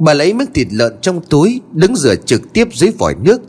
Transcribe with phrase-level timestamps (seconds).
[0.00, 3.40] Bà lấy miếng thịt lợn trong túi, Đứng rửa trực tiếp dưới vòi nước.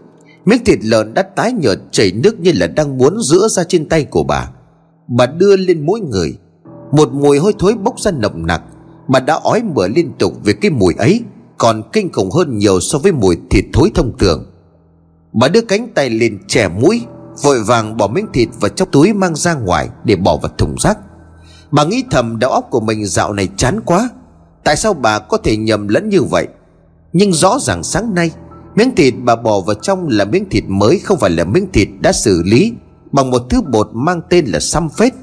[0.46, 3.90] Miếng thịt lợn đã tái nhợt, chảy nước như là đang muốn rửa ra trên
[3.90, 4.50] tay của bà.
[5.08, 6.38] Bà đưa lên mỗi người.
[6.92, 8.62] Một mùi hôi thối bốc ra nồng nặc.
[9.08, 11.22] Bà đã ói mửa liên tục về cái mùi ấy,
[11.58, 14.46] Còn kinh khủng hơn nhiều so với mùi thịt thối thông thường.
[15.34, 17.02] Bà đưa cánh tay lên chè mũi,
[17.44, 20.76] Vội vàng bỏ miếng thịt vào trong túi mang ra ngoài Để bỏ vào thùng
[20.80, 20.98] rác.
[21.72, 24.10] Bà nghĩ thầm, đầu óc của mình dạo này chán quá.
[24.64, 26.48] Tại sao bà có thể nhầm lẫn như vậy?
[27.14, 28.32] Nhưng rõ ràng sáng nay,
[28.76, 31.88] Miếng thịt bà bỏ vào trong là miếng thịt mới, Không phải là miếng thịt
[32.00, 32.74] đã xử lý,
[33.12, 35.14] Bằng một thứ bột mang tên là xăm phết.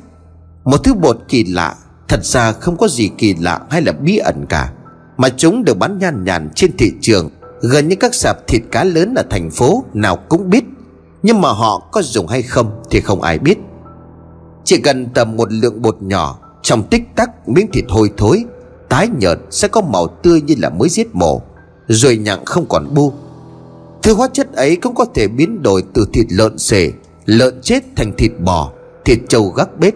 [0.65, 1.75] Một thứ bột kỳ lạ,
[2.09, 4.73] Thật ra không có gì kỳ lạ hay là bí ẩn cả,
[5.17, 7.31] Mà chúng được bán nhan nhàn trên thị trường,
[7.61, 10.65] Gần như các sạp thịt cá lớn ở thành phố Nào cũng biết.
[11.23, 13.59] Nhưng mà họ có dùng hay không Thì không ai biết.
[14.65, 18.45] Chỉ cần tầm một lượng bột nhỏ, Trong tích tắc miếng thịt hôi thối
[18.89, 21.43] Tái nhợt sẽ có màu tươi như là mới giết mổ,
[21.89, 23.13] Rồi nhặng không còn bu.
[24.03, 26.93] Thứ hóa chất ấy cũng có thể biến đổi từ thịt lợn xề,
[27.25, 28.73] Lợn chết thành thịt bò,
[29.05, 29.95] Thịt trâu gác bếp.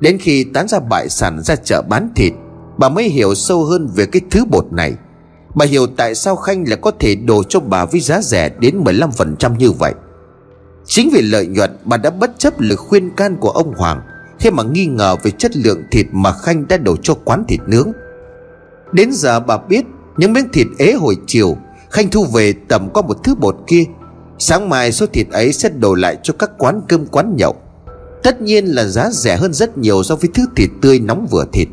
[0.00, 2.32] Đến khi tán ra bại sản ra chợ bán thịt,
[2.78, 4.94] Bà mới hiểu sâu hơn về cái thứ bột này.
[5.54, 8.84] Bà hiểu tại sao Khanh lại có thể đổ cho bà với giá rẻ đến
[8.84, 9.94] 15% như vậy.
[10.86, 14.00] Chính vì lợi nhuận, bà đã bất chấp lời khuyên can của ông Hoàng
[14.40, 17.60] khi mà nghi ngờ về chất lượng thịt mà Khanh đã đổ cho quán thịt
[17.66, 17.92] nướng.
[18.92, 19.84] Đến giờ bà biết
[20.16, 21.56] những miếng thịt ế hồi chiều,
[21.90, 23.84] Khanh thu về tầm có một thứ bột kia.
[24.38, 27.56] Sáng mai số thịt ấy sẽ đổ lại cho các quán cơm quán nhậu.
[28.22, 31.44] Tất nhiên là giá rẻ hơn rất nhiều so với thứ thịt tươi nóng vừa
[31.52, 31.68] thịt.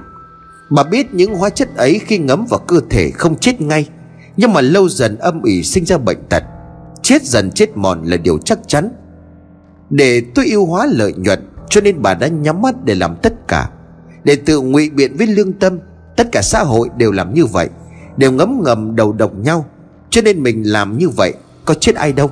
[0.69, 3.89] Bà biết những hóa chất ấy khi ngấm vào cơ thể không chết ngay,
[4.37, 6.43] Nhưng mà lâu dần âm ỉ sinh ra bệnh tật.
[7.01, 8.89] Chết dần chết mòn là điều chắc chắn.
[9.89, 13.47] Để tôi yêu hóa lợi nhuận cho nên bà đã nhắm mắt để làm tất
[13.47, 13.69] cả,
[14.23, 15.79] Để tự ngụy biện với lương tâm.
[16.17, 17.69] Tất cả xã hội đều làm như vậy,
[18.17, 19.65] Đều ngấm ngầm đầu độc nhau.
[20.09, 21.33] Cho nên mình làm như vậy,
[21.65, 22.31] Có chết ai đâu.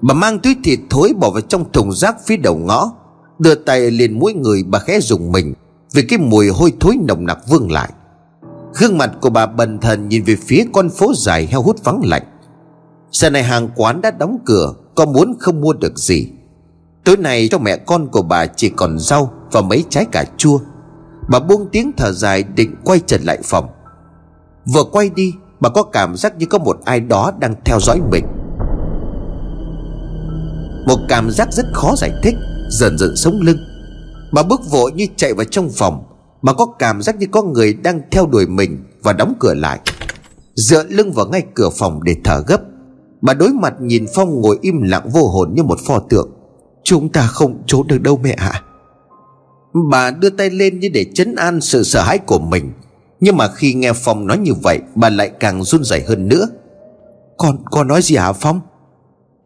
[0.00, 2.92] Bà mang túi thịt thối bỏ vào trong thùng rác phía đầu ngõ,
[3.38, 5.54] Đưa tay lên mũi người bà khẽ dùng mình,
[5.92, 7.90] Vì cái mùi hôi thối nồng nặc vương lại.
[8.74, 12.00] Gương mặt của bà bần thần nhìn về phía con phố dài heo hút vắng
[12.04, 12.22] lạnh.
[13.10, 16.28] Giờ này hàng quán đã đóng cửa, Có muốn không mua được gì.
[17.04, 20.58] Tối nay cho mẹ con của bà chỉ còn rau Và mấy trái cà chua.
[21.28, 23.68] Bà buông tiếng thở dài định quay trở lại phòng.
[24.74, 28.00] Vừa quay đi, Bà có cảm giác như có một ai đó đang theo dõi
[28.10, 28.24] mình.
[30.86, 32.34] Một cảm giác rất khó giải thích,
[32.70, 33.58] Dần dần sống lưng.
[34.32, 36.04] Bà bước vội như chạy vào trong phòng.
[36.42, 39.80] Bà có cảm giác như có người đang theo đuổi mình Và đóng cửa lại.
[40.54, 42.60] Dựa lưng vào ngay cửa phòng để thở gấp.
[43.22, 46.30] Bà đối mặt nhìn Phong ngồi im lặng vô hồn như một pho tượng.
[46.84, 48.62] Chúng ta không trốn được đâu mẹ ạ.
[49.90, 52.72] Bà đưa tay lên như để chấn an sự sợ hãi của mình.
[53.20, 56.48] Nhưng mà khi nghe Phong nói như vậy Bà lại càng run rẩy hơn nữa.
[57.36, 58.60] Con, con nói gì hả Phong?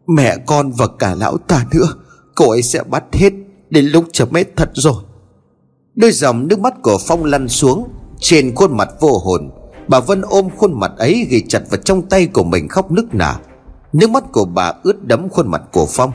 [0.07, 1.87] Mẹ con và cả lão ta nữa
[2.35, 3.33] Cô ấy sẽ bắt hết
[3.69, 5.03] Đến lúc chấm hết thật rồi.
[5.95, 7.87] Đôi dòng nước mắt của Phong lăn xuống
[8.19, 9.51] Trên khuôn mặt vô hồn.
[9.87, 13.05] Bà Vân ôm khuôn mặt ấy ghi chặt vào trong tay của mình khóc nức
[13.15, 13.33] nở.
[13.93, 16.11] Nước mắt của bà ướt đẫm khuôn mặt của Phong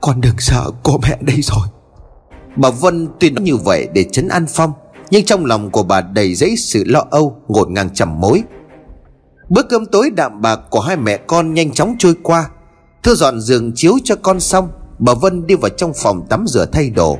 [0.00, 1.66] con đừng sợ có mẹ đây rồi.
[2.56, 4.72] Bà Vân tuy nói như vậy để chấn an Phong,
[5.10, 8.42] Nhưng trong lòng của bà đầy dẫy sự lo âu Ngột ngang trầm mối.
[9.48, 12.50] Bữa cơm tối đạm bạc của hai mẹ con nhanh chóng trôi qua.
[13.02, 14.68] Thưa dọn giường chiếu cho con xong,
[14.98, 17.18] Bà Vân đi vào trong phòng tắm rửa thay đồ.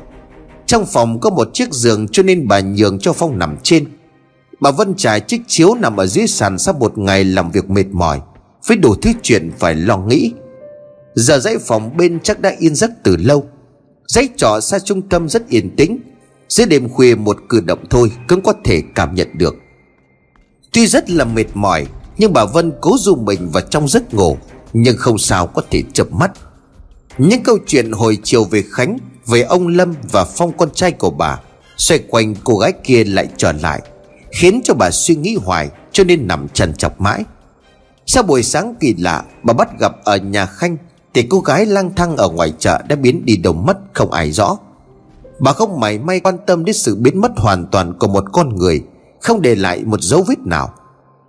[0.66, 3.84] Trong phòng có một chiếc giường cho nên bà nhường cho Phong nằm trên.
[4.60, 7.86] Bà Vân trải chiếc chiếu nằm ở dưới sàn sau một ngày làm việc mệt
[7.92, 8.20] mỏi.
[8.66, 10.32] Với đủ thứ chuyện phải lo nghĩ.
[11.14, 13.46] Giờ dãy phòng bên chắc đã yên giấc từ lâu.
[14.06, 15.98] Dãy trọ xa trung tâm rất yên tĩnh.
[16.48, 19.54] Giữa đêm khuya một cử động thôi cũng có thể cảm nhận được.
[20.72, 21.86] Tuy rất là mệt mỏi,
[22.18, 24.36] Nhưng bà Vân cố du mình vào trong giấc ngủ,
[24.72, 26.30] nhưng không sao có thể chập mắt.
[27.18, 31.10] Những câu chuyện hồi chiều về khánh, về ông lâm và phong con trai của
[31.10, 31.40] bà,
[31.76, 33.82] xoay quanh cô gái kia lại trở lại,
[34.32, 37.24] khiến cho bà suy nghĩ hoài, cho nên nằm trần chọc mãi.
[38.06, 40.76] Sau buổi sáng kỳ lạ, bà bắt gặp ở nhà khanh
[41.14, 44.32] thì cô gái lang thang ở ngoài chợ đã biến đi đâu mất không ai
[44.32, 44.58] rõ.
[45.40, 48.56] Bà không mảy may quan tâm đến sự biến mất hoàn toàn của một con
[48.56, 48.82] người,
[49.20, 50.72] không để lại một dấu vết nào.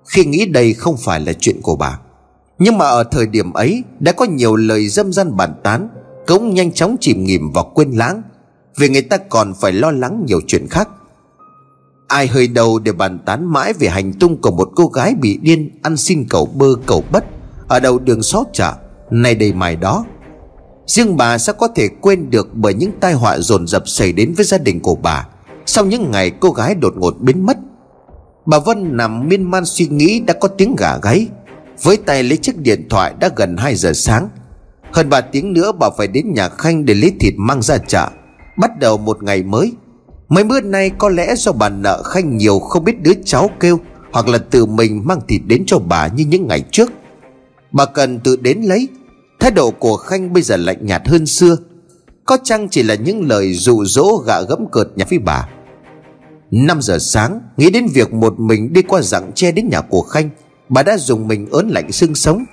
[0.05, 1.99] Khi nghĩ đây không phải là chuyện của bà.
[2.59, 5.89] Nhưng mà ở thời điểm ấy, Đã có nhiều lời dâm gian bàn tán,
[6.27, 8.21] Cũng nhanh chóng chìm nghỉm và quên lãng,
[8.77, 10.89] Vì người ta còn phải lo lắng nhiều chuyện khác.
[12.07, 15.37] Ai hơi đầu để bàn tán mãi về hành tung của một cô gái bị
[15.37, 17.25] điên Ăn xin cầu bơ cầu bất
[17.67, 18.73] Ở đầu đường xó chợ
[19.11, 20.05] nay đây mai đó,
[20.87, 24.33] Riêng bà sẽ có thể quên được Bởi những tai họa dồn dập xảy đến
[24.33, 25.27] với gia đình của bà.
[25.65, 27.57] Sau những ngày cô gái đột ngột biến mất,
[28.45, 31.27] Bà Vân nằm miên man suy nghĩ đã có tiếng gà gáy.
[31.83, 34.29] Với tay lấy chiếc điện thoại đã gần 2 giờ sáng,
[34.91, 38.09] Hơn 3 tiếng nữa bà phải đến nhà Khanh để lấy thịt mang ra chợ.
[38.57, 39.73] Bắt đầu một ngày mới,
[40.29, 43.79] Mấy bữa nay có lẽ do bà nợ Khanh nhiều không biết đứa cháu kêu,
[44.11, 46.91] Hoặc là tự mình mang thịt đến cho bà như những ngày trước.
[47.71, 48.87] Bà cần tự đến lấy
[49.41, 51.57] Thái độ của Khanh bây giờ lạnh nhạt hơn xưa.
[52.25, 55.47] Có chăng chỉ là những lời dụ dỗ gạ gẫm cợt nhà với bà?
[56.51, 60.01] 5 giờ sáng, Nghĩ đến việc một mình đi qua rặng tre đến nhà của
[60.01, 60.29] Khanh,
[60.69, 62.43] Bà đã dùng mình ớn lạnh xương sống.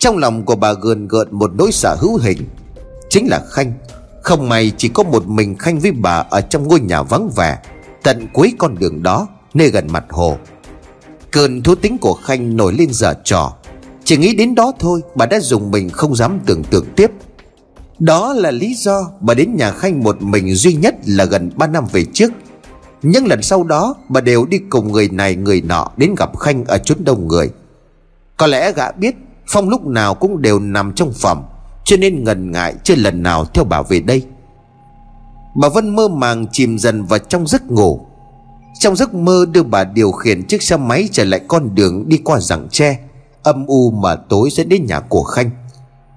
[0.00, 2.38] Trong lòng của bà gườn gợn một nỗi sợ hữu hình.
[3.10, 3.72] Chính là Khanh,
[4.22, 7.58] Không may chỉ có một mình Khanh với bà Ở trong ngôi nhà vắng vẻ,
[8.02, 10.38] Tận cuối con đường đó, Nơi gần mặt hồ.
[11.30, 13.56] Cơn thú tính của Khanh nổi lên giờ trò.
[14.04, 17.10] Chỉ nghĩ đến đó thôi, Bà đã dùng mình không dám tưởng tượng tiếp.
[17.98, 21.66] Đó là lý do bà đến nhà Khanh một mình duy nhất là gần 3
[21.66, 22.32] năm về trước.
[23.02, 26.64] Nhưng lần sau đó, bà đều đi cùng người này, người nọ Đến gặp Khanh
[26.64, 27.50] ở chốn đông người.
[28.36, 29.14] Có lẽ gã biết,
[29.46, 31.44] Phong lúc nào cũng đều nằm trong phòng,
[31.84, 34.22] Cho nên ngần ngại chưa lần nào theo bà về đây.
[35.54, 38.06] Bà Vân mơ màng chìm dần vào trong giấc ngủ.
[38.78, 42.18] Trong giấc mơ đưa bà điều khiển chiếc xe máy trở lại con đường đi
[42.24, 42.98] qua rặng tre.
[43.42, 45.50] Âm u mà tối sẽ đến nhà của Khanh.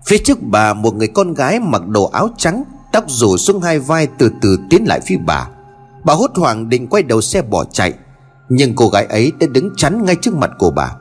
[0.06, 2.64] Phía trước bà một người con gái mặc đồ áo trắng
[2.96, 5.48] Tóc rủ xuống hai vai từ từ tiến lại phía bà.
[6.04, 7.94] Bà hốt hoảng định quay đầu xe bỏ chạy
[8.50, 10.92] Nhưng cô gái ấy đã đứng chắn ngay trước mặt của bà.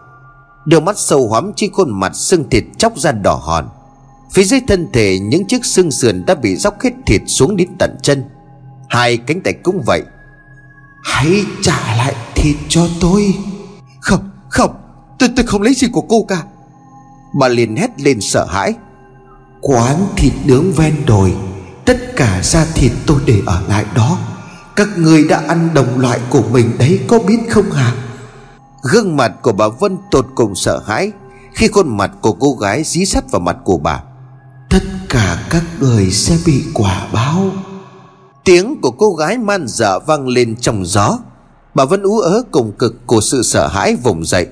[0.65, 3.69] Đôi mắt sâu hoắm trên khuôn mặt xương thịt chóc ra đỏ hòn.
[4.33, 7.69] Phía dưới thân thể những chiếc xương sườn đã bị róc hết thịt xuống đến
[7.79, 8.25] tận chân.
[8.89, 10.03] Hai cánh tay cũng vậy.
[11.05, 13.35] Hãy trả lại thịt cho tôi.
[14.01, 14.71] Không, không.
[15.19, 16.43] Tôi, tôi không lấy gì của cô cả.
[17.41, 18.75] Bà liền hét lên sợ hãi.
[19.61, 21.35] Quán thịt nướng ven đồi
[21.85, 24.19] Tất cả da thịt tôi để ở lại đó.
[24.77, 27.95] Các người đã ăn đồng loại của mình đấy có biết không hả?
[28.83, 31.13] Gương mặt của bà Vân tột cùng sợ hãi
[31.53, 34.03] Khi khuôn mặt của cô gái dí sắt vào mặt của bà.
[34.71, 37.51] Tất cả các người sẽ bị quả báo.
[38.45, 41.19] Tiếng của cô gái man dở vang lên trong gió.
[41.75, 44.47] Bà Vân ú ớ cùng cực của sự sợ hãi vùng dậy.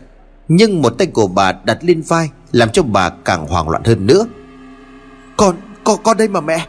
[0.55, 4.07] Nhưng một tay của bà đặt lên vai Làm cho bà càng hoảng loạn hơn
[4.07, 4.27] nữa.
[5.37, 6.67] Con, con, con đây mà mẹ.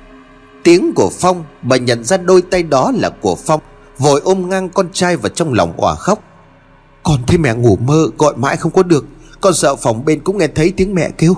[0.63, 3.62] Tiếng của Phong Bà nhận ra đôi tay đó là của Phong
[3.97, 6.19] Vội ôm ngang con trai vào trong lòng òa khóc.
[7.03, 9.06] Con thấy mẹ ngủ mơ Gọi mãi không có được.
[9.41, 11.33] Con sợ phòng bên cũng nghe thấy tiếng mẹ kêu.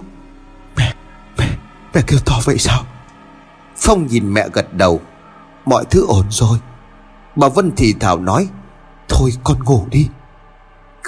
[0.78, 0.94] Mẹ,
[1.38, 1.50] mẹ,
[1.94, 2.84] mẹ kêu to vậy sao?
[3.78, 5.02] Phong nhìn mẹ gật đầu.
[5.66, 6.58] Mọi thứ ổn rồi.
[7.36, 8.48] Bà Vân thì thảo nói
[9.08, 10.08] Thôi con ngủ đi.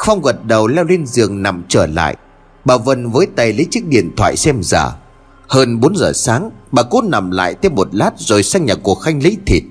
[0.05, 2.15] Phong gật đầu leo lên giường nằm trở lại.
[2.65, 4.91] Bà Vân với tay lấy chiếc điện thoại xem giả.
[5.47, 8.95] Hơn 4 giờ sáng Bà cố nằm lại thêm một lát Rồi sang nhà của
[8.95, 9.63] Khanh lấy thịt.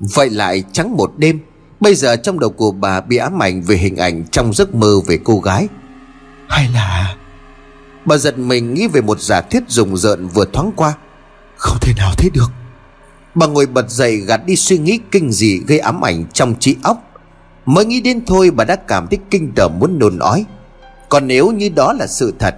[0.00, 1.40] Vậy lại trắng một đêm
[1.80, 4.94] Bây giờ trong đầu của bà bị ám ảnh Về hình ảnh trong giấc mơ
[5.06, 5.68] về cô gái.
[6.48, 7.16] Hay là
[8.04, 10.94] Bà giật mình nghĩ về một giả thiết rùng rợn vừa thoáng qua.
[11.56, 12.50] Không thể nào thế được.
[13.34, 16.76] Bà ngồi bật dậy gạt đi suy nghĩ kinh dị gây ám ảnh trong trí
[16.82, 17.11] óc
[17.66, 20.44] Mới nghĩ đến thôi bà đã cảm thấy kinh tởm muốn nôn ói.
[21.08, 22.54] Còn nếu như đó là sự thật,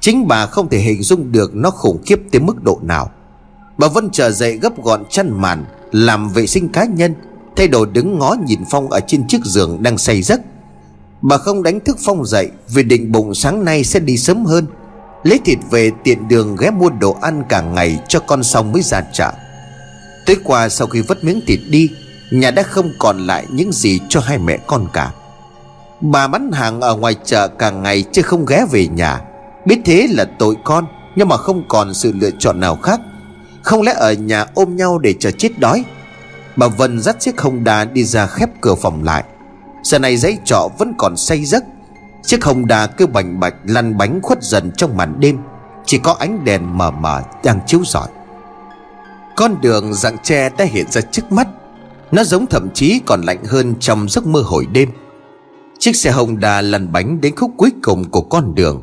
[0.00, 3.10] Chính bà không thể hình dung được nó khủng khiếp tới mức độ nào.
[3.78, 7.14] Bà Vân trở dậy gấp gọn chăn màn, Làm vệ sinh cá nhân,
[7.56, 10.40] Thay đồ đứng ngó nhìn Phong ở trên chiếc giường đang say giấc.
[11.22, 14.66] Bà không đánh thức Phong dậy Vì định bụng sáng nay sẽ đi sớm hơn.
[15.22, 18.82] Lấy thịt về tiện đường ghé mua đồ ăn cả ngày cho con xong mới
[18.82, 19.32] ra chợ.
[20.26, 21.90] Tới qua sau khi vất miếng thịt đi
[22.34, 25.10] Nhà đã không còn lại những gì cho hai mẹ con cả.
[26.00, 29.20] Bà bán hàng ở ngoài chợ cả ngày chứ không ghé về nhà.
[29.66, 30.86] Biết thế là tội con,
[31.16, 33.00] Nhưng mà không còn sự lựa chọn nào khác.
[33.62, 35.84] Không lẽ ở nhà ôm nhau để chờ chết đói?
[36.56, 39.24] Bà Vân dắt chiếc hồng đà đi ra khép cửa phòng lại.
[39.82, 41.64] Giờ này giấy trọ vẫn còn say giấc.
[42.22, 45.38] Chiếc hồng đà cứ bành bạch lăn bánh khuất dần trong màn đêm.
[45.86, 48.08] Chỉ có ánh đèn mờ mờ đang chiếu rọi.
[49.36, 51.48] Con đường dạng tre đã hiện ra trước mắt.
[52.12, 54.88] Nó giống thậm chí còn lạnh hơn trong giấc mơ hồi đêm.
[55.78, 58.82] Chiếc xe hồng đà lăn bánh đến khúc cuối cùng của con đường.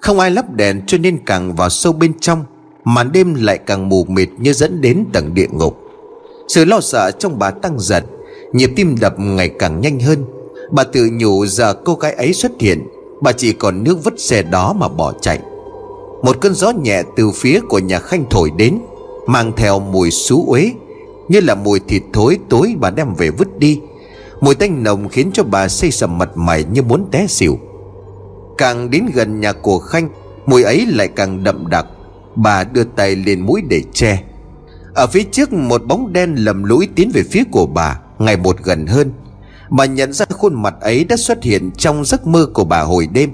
[0.00, 2.44] Không ai lắp đèn cho nên càng vào sâu bên trong,
[2.84, 5.78] Màn đêm lại càng mù mịt như dẫn đến tầng địa ngục.
[6.48, 8.04] Sự lo sợ trong bà tăng dần,
[8.52, 10.24] Nhịp tim đập ngày càng nhanh hơn.
[10.70, 12.86] Bà tự nhủ giờ cô gái ấy xuất hiện,
[13.20, 15.40] Bà chỉ còn nước vứt xe đó mà bỏ chạy.
[16.22, 18.78] Một cơn gió nhẹ từ phía của nhà khanh thổi đến,
[19.26, 20.72] Mang theo mùi xú uế.
[21.32, 23.80] Như là mùi thịt thối tối bà đem về vứt đi.
[24.40, 27.58] Mùi tanh nồng khiến cho bà xây sầm mặt mày như muốn té xỉu.
[28.58, 30.08] Càng đến gần nhà của Khanh,
[30.46, 31.86] Mùi ấy lại càng đậm đặc.
[32.36, 34.22] Bà đưa tay lên mũi để che.
[34.94, 38.56] Ở phía trước, một bóng đen lầm lũi tiến về phía của bà, Ngày một
[38.64, 39.12] gần hơn.
[39.70, 43.08] Bà nhận ra khuôn mặt ấy đã xuất hiện trong giấc mơ của bà hồi
[43.12, 43.30] đêm.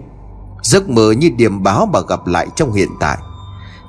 [0.62, 3.18] Giấc mơ như điềm báo bà gặp lại trong hiện tại.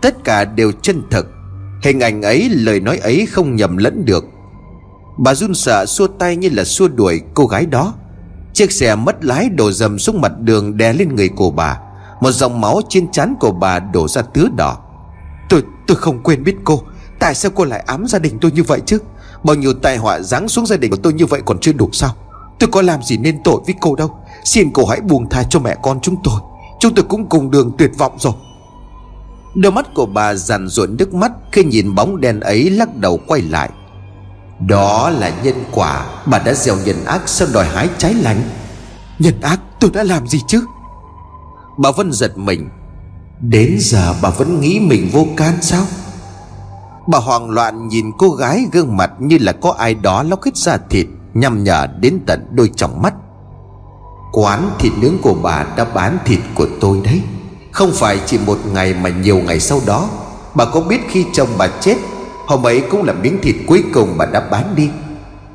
[0.01, 1.38] Tất cả đều chân thực.
[1.81, 4.25] Hình ảnh ấy, lời nói ấy không nhầm lẫn được.
[5.17, 7.93] Bà run sợ xua tay như là xua đuổi cô gái đó.
[8.53, 11.79] Chiếc xe mất lái đổ dầm xuống mặt đường đè lên người của bà.
[12.21, 14.77] Một dòng máu trên trán của bà đổ ra tứ đỏ.
[15.49, 16.81] Tôi tôi không quên biết cô.
[17.19, 18.99] Tại sao cô lại ám gia đình tôi như vậy chứ?
[19.43, 21.89] Bao nhiêu tai họa giáng xuống gia đình của tôi như vậy còn chưa đủ
[21.93, 22.15] sao?
[22.59, 24.17] Tôi có làm gì nên tội với cô đâu?
[24.43, 26.39] Xin cô hãy buông tha cho mẹ con chúng tôi.
[26.79, 28.33] Chúng tôi cũng cùng đường tuyệt vọng rồi.
[29.55, 33.19] Đôi mắt của bà dằn ruộn nước mắt Khi nhìn bóng đen ấy lắc đầu
[33.27, 33.69] quay lại.
[34.67, 38.41] Đó là nhân quả Bà đã gieo nhân ác sao đòi hái trái lành
[39.19, 40.65] Nhân ác tôi đã làm gì chứ?
[41.77, 42.69] Bà Vân giật mình.
[43.41, 45.83] Đến giờ bà vẫn nghĩ mình vô can sao?
[47.07, 50.57] Bà hoang loạn nhìn cô gái gương mặt như là có ai đó lóc hết
[50.57, 53.13] da thịt Nhằm nhở đến tận đôi tròng mắt.
[54.31, 57.21] Quán thịt nướng của bà đã bán thịt của tôi đấy
[57.71, 60.09] không phải chỉ một ngày mà nhiều ngày sau đó.
[60.53, 61.95] Bà có biết khi chồng bà chết
[62.49, 64.89] Hôm ấy cũng là miếng thịt cuối cùng bà đã bán đi.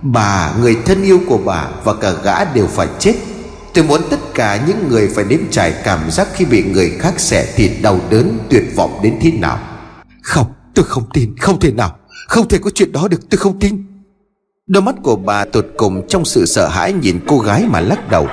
[0.02, 3.14] Bà, người thân yêu của bà và cả gã đều phải chết.
[3.75, 7.21] Tôi muốn tất cả những người phải nếm trải cảm giác khi bị người khác
[7.21, 9.59] xẻ thịt đau đớn tuyệt vọng đến thế nào.
[10.23, 11.97] Không, tôi không tin, không thể nào.
[12.28, 13.87] Không thể có chuyện đó được, tôi không tin.
[14.66, 18.11] Đôi mắt của bà tột cùng trong sự sợ hãi nhìn cô gái mà lắc
[18.11, 18.28] đầu.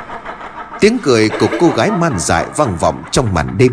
[0.81, 3.71] Tiếng cười của cô gái man dại vang vọng trong màn đêm.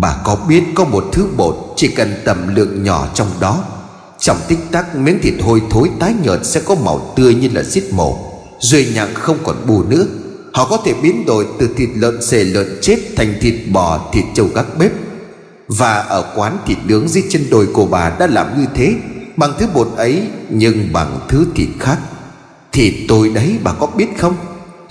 [0.00, 3.64] Bà có biết có một thứ bột Chỉ cần tầm lượng nhỏ trong đó.
[4.18, 7.62] Trong tích tắc, miếng thịt hôi thối tái nhợt Sẽ có màu tươi như là
[7.62, 8.18] giết mổ.
[8.60, 10.06] Rồi nhặng không còn bù nữa,
[10.52, 14.24] Họ có thể biến đổi từ thịt lợn xề lợn chết Thành thịt bò, thịt
[14.34, 14.92] trâu gác bếp.
[15.68, 18.94] Và ở quán thịt nướng dưới chân đồi của bà đã làm như thế,
[19.36, 21.98] Bằng thứ bột ấy Nhưng bằng thứ thịt khác.
[22.72, 24.34] Thịt tôi đấy bà có biết không?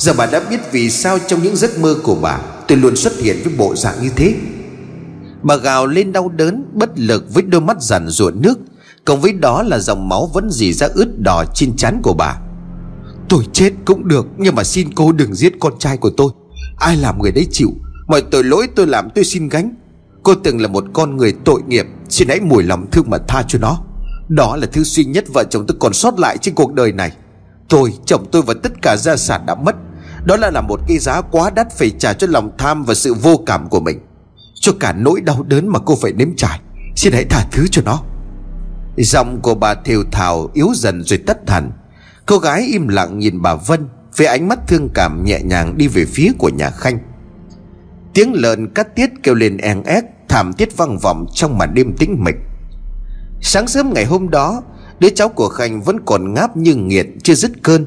[0.01, 3.13] Giờ bà đã biết vì sao trong những giấc mơ của bà Tôi luôn xuất
[3.17, 4.36] hiện với bộ dạng như thế.
[5.43, 8.60] Bà gào lên đau đớn Bất lực với đôi mắt giàn ruộng nước
[9.05, 12.38] Cộng với đó là dòng máu vẫn dì ra ướt đỏ trên trán của bà.
[13.29, 16.31] Tôi chết cũng được Nhưng mà xin cô đừng giết con trai của tôi.
[16.77, 17.70] Ai làm người đấy chịu?
[18.08, 19.75] Mọi tội lỗi tôi làm tôi xin gánh.
[20.24, 23.43] Cô từng là một con người tội nghiệp Xin hãy mùi lòng thương mà tha
[23.48, 23.79] cho nó.
[24.29, 27.12] Đó là thứ duy nhất vợ chồng tôi còn sót lại trên cuộc đời này.
[27.70, 29.75] Tôi, chồng tôi và tất cả gia sản đã mất
[30.25, 33.13] đó là làm một cái giá quá đắt phải trả cho lòng tham và sự
[33.13, 34.00] vô cảm của mình.
[34.62, 36.60] Cho cả nỗi đau đớn mà cô phải nếm trải.
[36.96, 38.04] Xin hãy tha thứ cho nó.
[38.98, 41.72] Giọng của bà thều thào yếu dần rồi tắt hẳn
[42.25, 43.88] Cô gái im lặng nhìn bà Vân,
[44.18, 47.00] Với ánh mắt thương cảm nhẹ nhàng đi về phía của nhà Khanh.
[48.13, 51.94] Tiếng lợn cắt tiết kêu lên en ép Thảm thiết vang vọng trong màn đêm
[51.98, 52.36] tĩnh mịch.
[53.42, 54.63] Sáng sớm ngày hôm đó,
[55.00, 57.86] Đứa cháu của Khanh vẫn còn ngáp như nghiện, Chưa dứt cơn.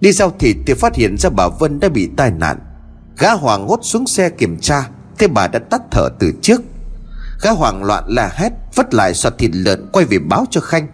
[0.00, 2.58] Đi giao thịt thì phát hiện ra bà Vân đã bị tai nạn.
[3.18, 4.88] Gã Hoàng hốt xuống xe kiểm tra
[5.18, 6.60] Thế bà đã tắt thở từ trước.
[7.42, 10.86] Gã Hoàng loạn la hét Vất lại soạt thịt lợn quay về báo cho Khanh.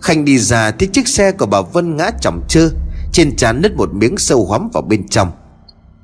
[0.00, 2.70] Khanh đi ra thì chiếc xe của bà Vân ngã chỏng chơ
[3.12, 5.30] Trên trán nứt một miếng sâu hoắm vào bên trong.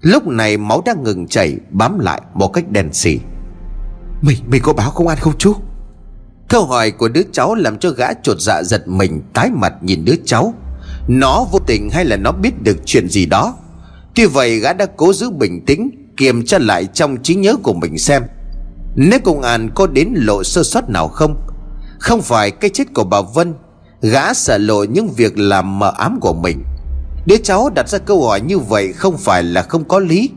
[0.01, 3.21] Lúc này máu đang ngừng chảy Bám lại một cách đen xì.
[4.23, 5.55] Mình, mình có báo công an không chú?
[6.49, 10.05] Câu hỏi của đứa cháu làm cho gã trột dạ giật mình Tái mặt nhìn
[10.05, 10.55] đứa cháu
[11.09, 13.55] nó vô tình hay là nó biết được chuyện gì đó?
[14.15, 17.73] Tuy vậy, gã đã cố giữ bình tĩnh Kiểm tra lại trong trí nhớ của
[17.73, 18.23] mình xem.
[18.97, 21.37] Nếu công an có đến lộ sơ suất nào không?
[21.99, 23.55] Không phải cái chết của bà Vân,
[24.03, 26.65] Gã sợ lộ những việc làm mờ ám của mình.
[27.27, 30.31] Đứa cháu đặt ra câu hỏi như vậy không phải là không có lý.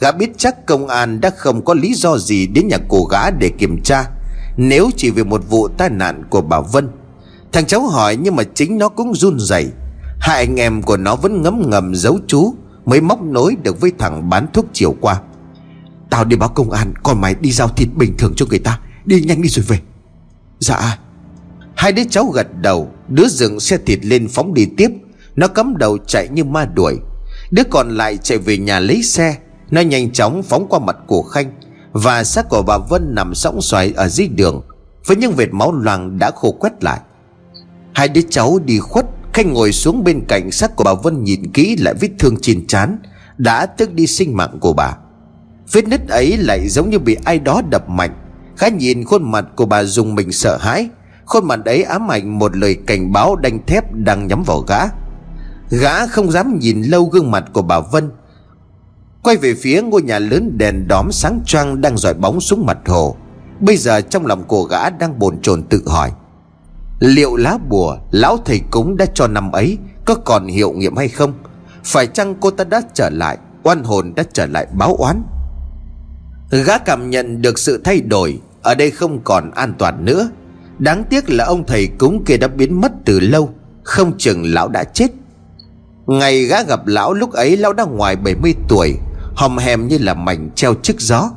[0.00, 3.30] Gã biết chắc công an đã không có lý do gì đến nhà cô gã
[3.30, 4.04] để kiểm tra,
[4.56, 6.88] Nếu chỉ vì một vụ tai nạn của bà Vân.
[7.52, 9.66] Thằng cháu hỏi nhưng mà chính nó cũng run rẩy.
[10.22, 13.92] Hai anh em của nó vẫn ngấm ngầm giấu chú, Mới móc nối được với
[13.98, 15.20] thằng bán thuốc chiều qua.
[16.10, 18.80] Tao đi báo công an Còn mày đi giao thịt bình thường cho người ta,
[19.04, 19.80] Đi nhanh đi rồi về.
[20.58, 20.98] Dạ.
[21.76, 24.90] Hai đứa cháu gật đầu, Đứa dựng xe thịt lên phóng đi tiếp.
[25.36, 26.98] Nó cắm đầu chạy như ma đuổi.
[27.50, 29.36] Đứa còn lại chạy về nhà lấy xe.
[29.70, 31.52] Nó nhanh chóng phóng qua mặt của Khanh
[31.92, 34.62] Và xác của bà Vân nằm sóng xoài ở dưới đường,
[35.06, 37.00] Với những vệt máu loang đã khô quét lại.
[37.92, 41.52] Hai đứa cháu đi khuất Khanh ngồi xuống bên cạnh xác của bà Vân nhìn
[41.52, 42.98] kỹ lại vết thương trên trán,
[43.38, 44.96] Đã tước đi sinh mạng của bà.
[45.72, 48.10] Vết nứt ấy lại giống như bị ai đó đập mạnh.
[48.56, 50.88] Khá nhìn khuôn mặt của bà dùng mình sợ hãi.
[51.24, 54.78] Khuôn mặt ấy ám ảnh một lời cảnh báo đanh thép đang nhắm vào gã.
[55.70, 58.10] Gã không dám nhìn lâu gương mặt của bà Vân.
[59.22, 62.78] Quay về phía ngôi nhà lớn đèn đóm sáng trăng đang dọi bóng xuống mặt
[62.86, 63.16] hồ.
[63.60, 66.12] Bây giờ trong lòng của gã đang bồn chồn tự hỏi.
[67.02, 71.08] Liệu lá bùa Lão thầy cúng đã cho năm ấy Có còn hiệu nghiệm hay
[71.08, 71.32] không?
[71.84, 75.22] Phải chăng cô ta đã trở lại, Oan hồn đã trở lại báo oán?
[76.50, 80.30] Gã cảm nhận được sự thay đổi, Ở đây không còn an toàn nữa.
[80.78, 83.50] Đáng tiếc là ông thầy cúng kia đã biến mất từ lâu,
[83.82, 85.08] Không chừng lão đã chết.
[86.06, 88.94] Ngày gã gặp lão lúc ấy, lão đã ngoài 70 tuổi,
[89.36, 91.30] Hòm hèm như là mảnh treo trước gió.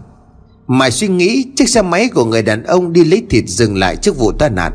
[0.68, 3.96] Mày suy nghĩ, chiếc xe máy của người đàn ông đi lấy thịt dừng lại
[3.96, 4.74] trước vụ tai nạn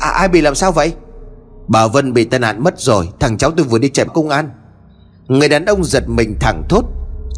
[0.00, 0.92] à, Ai bị làm sao vậy?
[1.68, 4.50] Bà Vân bị tai nạn mất rồi Thằng cháu tôi vừa đi chạy công an.
[5.28, 6.84] Người đàn ông giật mình thẳng thốt.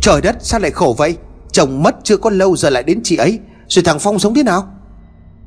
[0.00, 1.16] Trời đất sao lại khổ vậy?
[1.52, 3.38] Chồng mất chưa có lâu giờ lại đến chị ấy.
[3.69, 4.69] Rồi thằng Phong sống thế nào?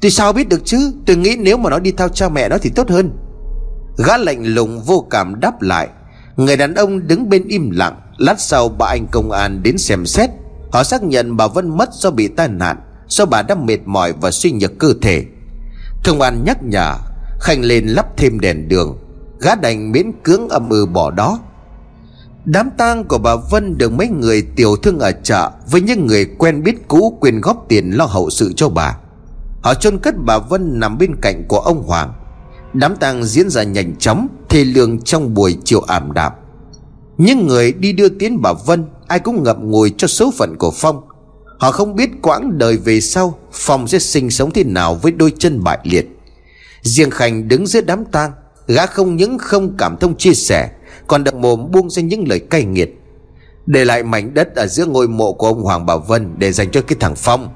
[0.01, 0.93] Tôi sao biết được chứ?
[1.05, 3.11] Tôi nghĩ nếu mà nó đi theo cha mẹ nó thì tốt hơn.
[3.97, 5.87] Gã lạnh lùng vô cảm đáp lại.
[6.35, 10.05] Người đàn ông đứng bên im lặng Lát sau bà anh công an đến xem
[10.05, 10.29] xét.
[10.71, 14.13] Họ xác nhận bà Vân mất do bị tai nạn Do bà đã mệt mỏi
[14.21, 15.25] và suy nhược cơ thể.
[16.03, 16.95] Công an nhắc nhở
[17.39, 18.97] Khanh lên lắp thêm đèn đường,
[19.39, 21.39] Gã đành miễn cưỡng âm ư bỏ đó.
[22.45, 26.25] Đám tang của bà Vân được mấy người tiểu thương ở chợ Với những người
[26.25, 28.97] quen biết cũ quyên góp tiền lo hậu sự cho bà.
[29.61, 32.13] Họ chôn cất bà Vân nằm bên cạnh của ông Hoàng.
[32.73, 36.31] Đám tang diễn ra nhanh chóng, Thê lương trong buổi chiều ảm đạm.
[37.17, 40.71] Những người đi đưa tiến bà Vân, Ai cũng ngậm ngùi cho số phận của
[40.71, 41.01] Phong.
[41.59, 45.33] Họ không biết quãng đời về sau Phong sẽ sinh sống thế nào với đôi
[45.39, 46.14] chân bại liệt.
[46.85, 48.31] Riêng Khanh đứng giữa đám tang,
[48.67, 50.69] Gã không những không cảm thông chia sẻ,
[51.07, 52.89] Còn đậm mồm buông ra những lời cay nghiệt.
[53.65, 56.71] Để lại mảnh đất ở giữa ngôi mộ của ông Hoàng Bảo Vân Để dành
[56.71, 57.49] cho cái thằng Phong.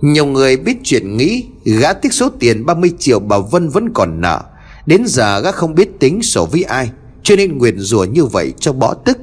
[0.00, 4.20] Nhiều người biết chuyện nghĩ Gã tích số tiền 30 triệu Bảo Vân vẫn còn
[4.20, 4.42] nợ.
[4.86, 6.90] Đến giờ gã không biết tính sổ với ai,
[7.22, 9.18] cho nên nguyền rủa như vậy cho bỏ tức.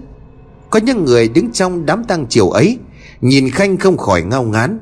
[0.69, 2.77] Có những người đứng trong đám tang chiều ấy,
[3.21, 4.79] Nhìn Khanh không khỏi ngao ngán.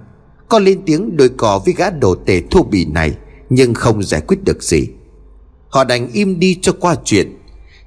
[0.49, 3.13] Có lên tiếng đôi cò với gã đồ tể thô bỉ này.
[3.49, 4.87] Nhưng không giải quyết được gì.
[5.69, 7.37] Họ đành im đi cho qua chuyện.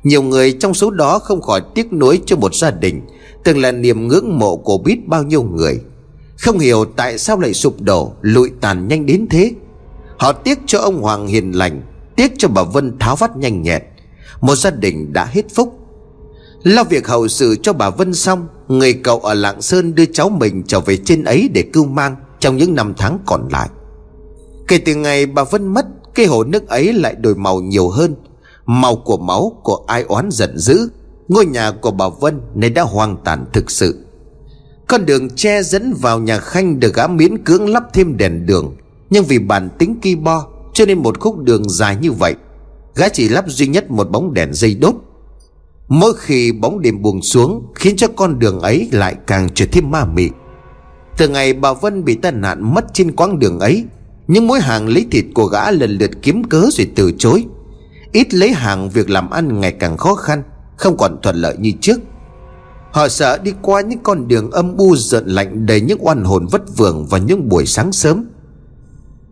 [0.03, 3.01] Nhiều người trong số đó không khỏi tiếc nuối cho một gia đình
[3.45, 5.81] Từng là niềm ngưỡng mộ của biết bao nhiêu người.
[6.39, 9.53] Không hiểu tại sao lại sụp đổ, Lụi tàn nhanh đến thế.
[10.19, 11.83] Họ tiếc cho ông Hoàng hiền lành,
[12.17, 13.83] Tiếc cho bà Vân tháo vắt nhanh nhẹn.
[14.41, 15.79] Một gia đình đã hết phúc.
[16.63, 20.29] Lo việc hậu sự cho bà Vân xong, Người cậu ở Lạng Sơn đưa cháu
[20.29, 23.69] mình trở về trên ấy để cưu mang Trong những năm tháng còn lại.
[24.71, 28.15] Kể từ ngày bà Vân mất Cây hồ nước ấy lại đổi màu nhiều hơn.
[28.67, 30.91] Màu của máu của ai oán giận dữ,
[31.29, 34.05] Ngôi nhà của bà Vân này đã hoang tàn thực sự.
[34.89, 38.77] Con đường che dẫn vào nhà Khanh được gã miễn cưỡng lắp thêm đèn đường.
[39.11, 42.35] Nhưng vì bản tính ki bo, Cho nên một khúc đường dài như vậy,
[42.95, 44.95] Gã chỉ lắp duy nhất một bóng đèn dây đốt.
[45.89, 49.91] Mỗi khi bóng đêm buông xuống, Khiến cho con đường ấy lại càng trở thêm
[49.91, 50.29] ma mị.
[51.17, 53.85] Từ ngày bà Vân bị tai nạn mất trên quãng đường ấy
[54.31, 57.45] những mối hàng lấy thịt của gã lần lượt kiếm cớ rồi từ chối.
[58.13, 60.43] Ít lấy hàng, việc làm ăn ngày càng khó khăn,
[60.77, 62.01] Không còn thuận lợi như trước.
[62.93, 66.47] Họ sợ đi qua những con đường âm u, giận lạnh đầy những oan hồn
[66.47, 68.25] vất vưởng vào những buổi sáng sớm.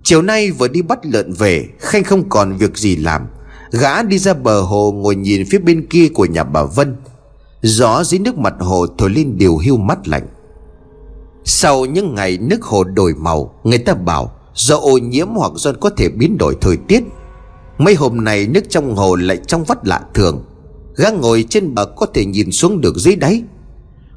[0.02, 3.26] Chiều nay vừa đi bắt lợn về, Khanh không còn việc gì làm.
[3.70, 6.96] Gã đi ra bờ hồ ngồi nhìn phía bên kia của nhà bà Vân.
[7.62, 10.28] Gió dưới nước mặt hồ thổi lên điều hưu mắt lạnh.
[11.44, 15.72] Sau những ngày nước hồ đổi màu, Người ta bảo do ô nhiễm hoặc do
[15.72, 17.02] có thể biến đổi thời tiết,
[17.78, 20.44] Mấy hôm nay nước trong hồ lại trong vắt lạ thường.
[20.96, 23.42] Gã ngồi trên bờ có thể nhìn xuống được dưới đáy.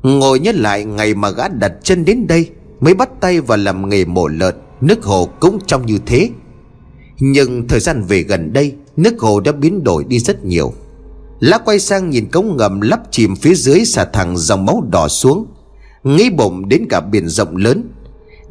[0.03, 2.49] Ngồi nhớ lại ngày mà gã đặt chân đến đây,
[2.79, 6.29] Mới bắt tay vào làm nghề mổ lợn, Nước hồ cũng trong như thế.
[7.19, 10.73] Nhưng thời gian về gần đây, Nước hồ đã biến đổi đi rất nhiều.
[11.39, 15.07] Lá quay sang nhìn cống ngầm lắp chìm phía dưới xả thẳng dòng máu đỏ
[15.07, 15.45] xuống,
[16.03, 17.89] Nghĩ bụng đến cả biển rộng lớn.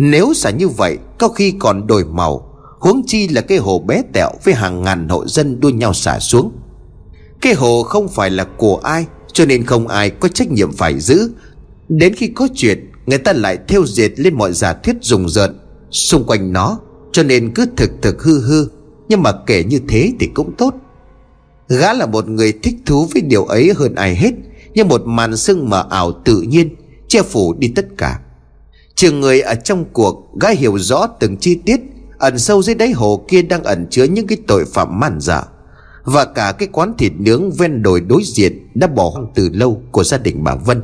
[0.03, 2.47] Nếu xả như vậy, Có khi còn đổi màu.
[2.79, 6.19] Huống chi là cái hồ bé tẹo Với hàng ngàn hộ dân đua nhau xả
[6.19, 6.53] xuống.
[7.41, 11.01] Cái hồ không phải là của ai, Cho nên không ai có trách nhiệm phải
[11.01, 11.31] giữ.
[11.89, 15.59] Đến khi có chuyện, Người ta lại theo dệt lên mọi giả thuyết rùng rợn
[15.91, 16.79] Xung quanh nó,
[17.13, 18.69] Cho nên cứ thực thực hư hư.
[19.09, 20.75] Nhưng mà kể như thế thì cũng tốt.
[21.69, 24.31] Gã là một người thích thú với điều ấy hơn ai hết,
[24.75, 26.77] Như một màn sương mờ ảo tự nhiên,
[27.09, 28.19] Che phủ đi tất cả.
[29.01, 31.81] Trường người ở trong cuộc, Gã hiểu rõ từng chi tiết,
[32.19, 35.43] Ẩn sâu dưới đáy hồ kia đang ẩn chứa những cái tội phạm man dợ.
[36.05, 39.83] Và cả cái quán thịt nướng ven đồi đối diện Đã bỏ hoang từ lâu
[39.93, 40.83] của gia đình bà Vân.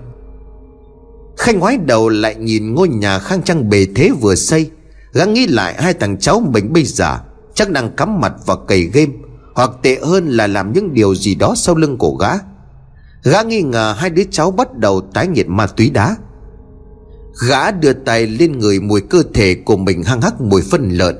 [1.36, 4.70] Khanh ngoái đầu lại nhìn ngôi nhà khang trang bề thế vừa xây.
[5.12, 7.18] Gã nghĩ lại hai thằng cháu mình bây giờ
[7.54, 9.12] Chắc đang cắm mặt vào cầy game,
[9.54, 12.30] Hoặc tệ hơn là làm những điều gì đó sau lưng của gã.
[13.22, 16.16] Gã nghi ngờ hai đứa cháu bắt đầu tái nghiện ma túy đá.
[17.40, 21.16] Gã đưa tay lên người mùi cơ thể của mình hăng hắc mùi phân lợn.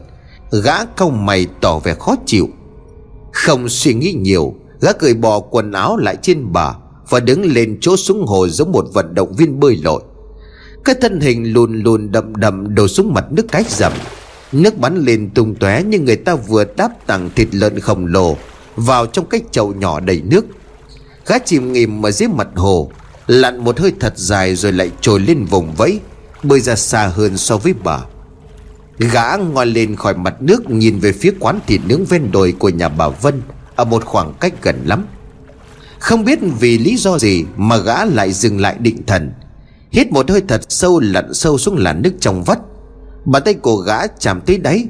[0.63, 2.49] Gã cau mày tỏ vẻ khó chịu.
[3.33, 6.75] Không suy nghĩ nhiều Gã cởi bỏ quần áo lại trên bà
[7.09, 10.03] Và đứng lên chỗ xuống hồ giống một vận động viên bơi lội.
[10.85, 13.93] Cái thân hình lùn lùn đậm đậm đổ xuống mặt nước cách dầm,
[14.53, 18.37] Nước bắn lên tung tóe như người ta vừa đáp tặng thịt lợn khổng lồ
[18.77, 20.45] Vào trong cái chậu nhỏ đầy nước.
[21.27, 22.91] Gã chìm nghỉm ở dưới mặt hồ
[23.27, 26.01] Lặn một hơi thật dài rồi lại trồi lên vùng vẫy,
[26.43, 27.99] Bơi ra xa hơn so với bà
[28.99, 32.69] Gã ngoi lên khỏi mặt nước Nhìn về phía quán thịt nướng ven đồi của
[32.69, 33.43] nhà bà Vân
[33.77, 35.07] Ở một khoảng cách gần lắm.
[35.99, 39.33] Không biết vì lý do gì Mà gã lại dừng lại định thần,
[39.91, 42.59] Hít một hơi thật sâu lặn sâu xuống làn nước trong vắt.
[43.25, 44.87] Bàn tay của gã chạm tới đáy,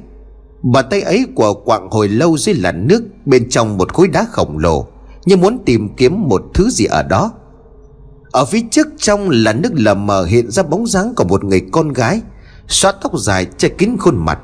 [0.63, 4.27] Bàn tay ấy của quạng hồi lâu dưới làn nước Bên trong một khối đá
[4.33, 4.87] khổng lồ
[5.25, 7.33] Như muốn tìm kiếm một thứ gì ở đó.
[8.31, 11.63] Ở phía trước trong là nước lờ mờ hiện ra bóng dáng của một người
[11.73, 12.21] con gái
[12.69, 14.39] Xóa tóc dài che kín khuôn mặt.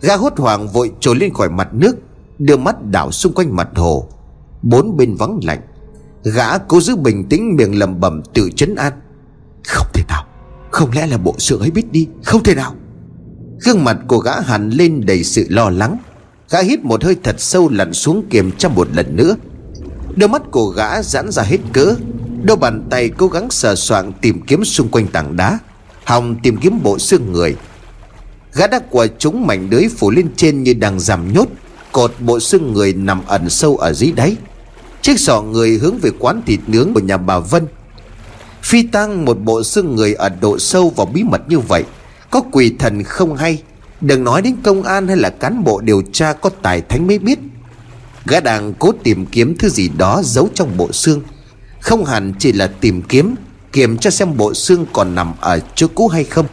[0.00, 1.96] Gã hốt hoảng vội trồi lên khỏi mặt nước,
[2.38, 4.08] Đưa mắt đảo xung quanh mặt hồ.
[4.62, 5.60] Bốn bên vắng lạnh,
[6.24, 8.92] Gã cố giữ bình tĩnh miệng lầm bẩm tự chấn an.
[9.68, 10.24] Không thể nào,
[10.70, 12.08] Không lẽ là bộ xương ấy biết đi?
[12.24, 12.74] Không thể nào.
[13.64, 15.98] Gương mặt của gã hẳn lên đầy sự lo lắng.
[16.50, 19.36] Gã hít một hơi thật sâu lặn xuống kiềm trong một lần nữa.
[20.16, 21.94] Đôi mắt của gã giãn ra hết cỡ
[22.44, 25.58] Đôi bàn tay cố gắng sờ soạng tìm kiếm xung quanh tảng đá,
[26.04, 27.56] Hòng tìm kiếm bộ xương người.
[28.54, 31.48] Gã đã của chúng mảnh lưới phủ lên trên như đang giảm nhốt,
[31.92, 34.36] Cột bộ xương người nằm ẩn sâu ở dưới đáy.
[35.02, 37.66] Chiếc sọ người hướng về quán thịt nướng của nhà bà Vân.
[38.62, 41.84] Phi tăng một bộ xương người ở độ sâu và bí mật như vậy,
[42.30, 43.62] Có quỷ thần không hay?
[44.00, 47.18] Đừng nói đến công an hay là cán bộ điều tra có tài thánh mới
[47.18, 47.38] biết.
[48.26, 51.22] Gã đang cố tìm kiếm thứ gì đó giấu trong bộ xương.
[51.80, 53.34] Không hẳn chỉ là tìm kiếm
[53.72, 56.46] Kiểm tra xem bộ xương còn nằm ở chỗ cũ hay không.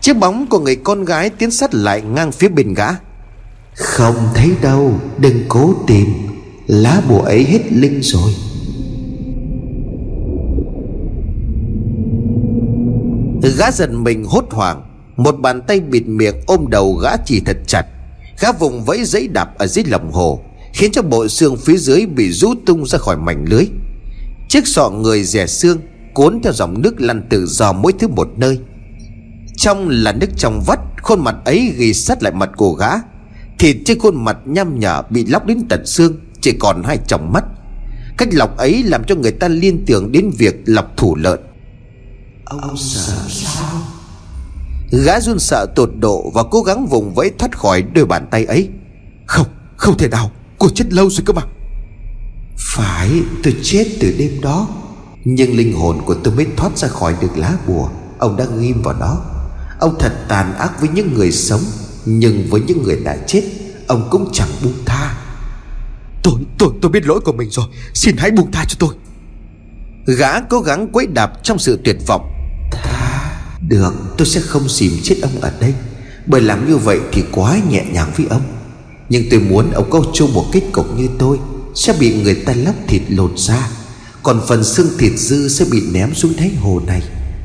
[0.00, 2.88] Chiếc bóng của người con gái tiến sát lại ngang phía bên gã.
[3.74, 6.06] Không thấy đâu Đừng cố tìm.
[6.66, 8.34] Lá bùa ấy hết linh rồi.
[13.58, 14.82] Gã giật mình hốt hoảng
[15.16, 17.86] Một bàn tay bịt miệng ôm đầu gã chỉ thật chặt.
[18.40, 20.40] Gã vùng vẫy giấy đạp ở dưới lòng hồ
[20.72, 23.64] Khiến cho bộ xương phía dưới bị rút tung ra khỏi mảnh lưới
[24.52, 25.80] Chiếc sọ người rẻ xương
[26.14, 28.58] Cuốn theo dòng nước lăn tự do mỗi thứ một nơi.
[29.56, 32.88] Trong là nước trong vắt Khuôn mặt ấy ghi sát lại mặt của gã.
[33.58, 37.32] Thịt trên khuôn mặt nhăm nhở Bị lóc đến tận xương Chỉ còn hai tròng
[37.32, 37.44] mắt.
[38.16, 41.40] Cách lọc ấy làm cho người ta liên tưởng đến việc lọc thủ lợn.
[42.44, 43.82] Ông sợ sao?
[45.04, 48.44] Gã run sợ tột độ Và cố gắng vùng vẫy thoát khỏi đôi bàn tay
[48.44, 48.68] ấy.
[49.26, 50.30] Không, không thể nào.
[50.58, 51.42] Cô chết lâu rồi cơ mà
[52.56, 54.68] Phải, tôi chết từ đêm đó.
[55.24, 57.88] Nhưng linh hồn của tôi mới thoát ra khỏi được lá bùa.
[58.18, 59.20] Ông đã ghim vào đó
[59.80, 61.60] Ông thật tàn ác với những người sống
[62.04, 63.42] Nhưng với những người đã chết
[63.86, 65.14] Ông cũng chẳng buông tha.
[66.22, 67.66] Tôi, tôi, tôi biết lỗi của mình rồi.
[67.94, 68.94] Xin hãy buông tha cho tôi.
[70.06, 72.32] Gã cố gắng quấy đạp trong sự tuyệt vọng.
[72.72, 75.74] Tha Được tôi sẽ không xìm chết ông ở đây.
[76.26, 78.42] Bởi làm như vậy thì quá nhẹ nhàng với ông.
[79.08, 81.38] Nhưng tôi muốn ông có chung một kết cục như tôi
[81.74, 83.68] sẽ bị người ta lóc thịt lột ra
[84.22, 87.02] Còn phần xương thịt dư sẽ bị ném xuống đáy hồ này,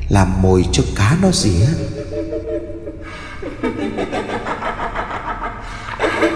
[0.08, 1.66] Làm mồi cho cá nó dĩa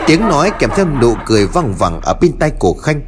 [0.06, 3.00] Tiếng nói kèm theo nụ cười văng vẳng ở bên tay cổ Khanh.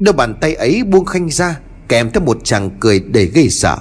[0.00, 3.76] Đôi bàn tay ấy buông Khanh ra, Kèm theo một chàng cười đầy gây sợ.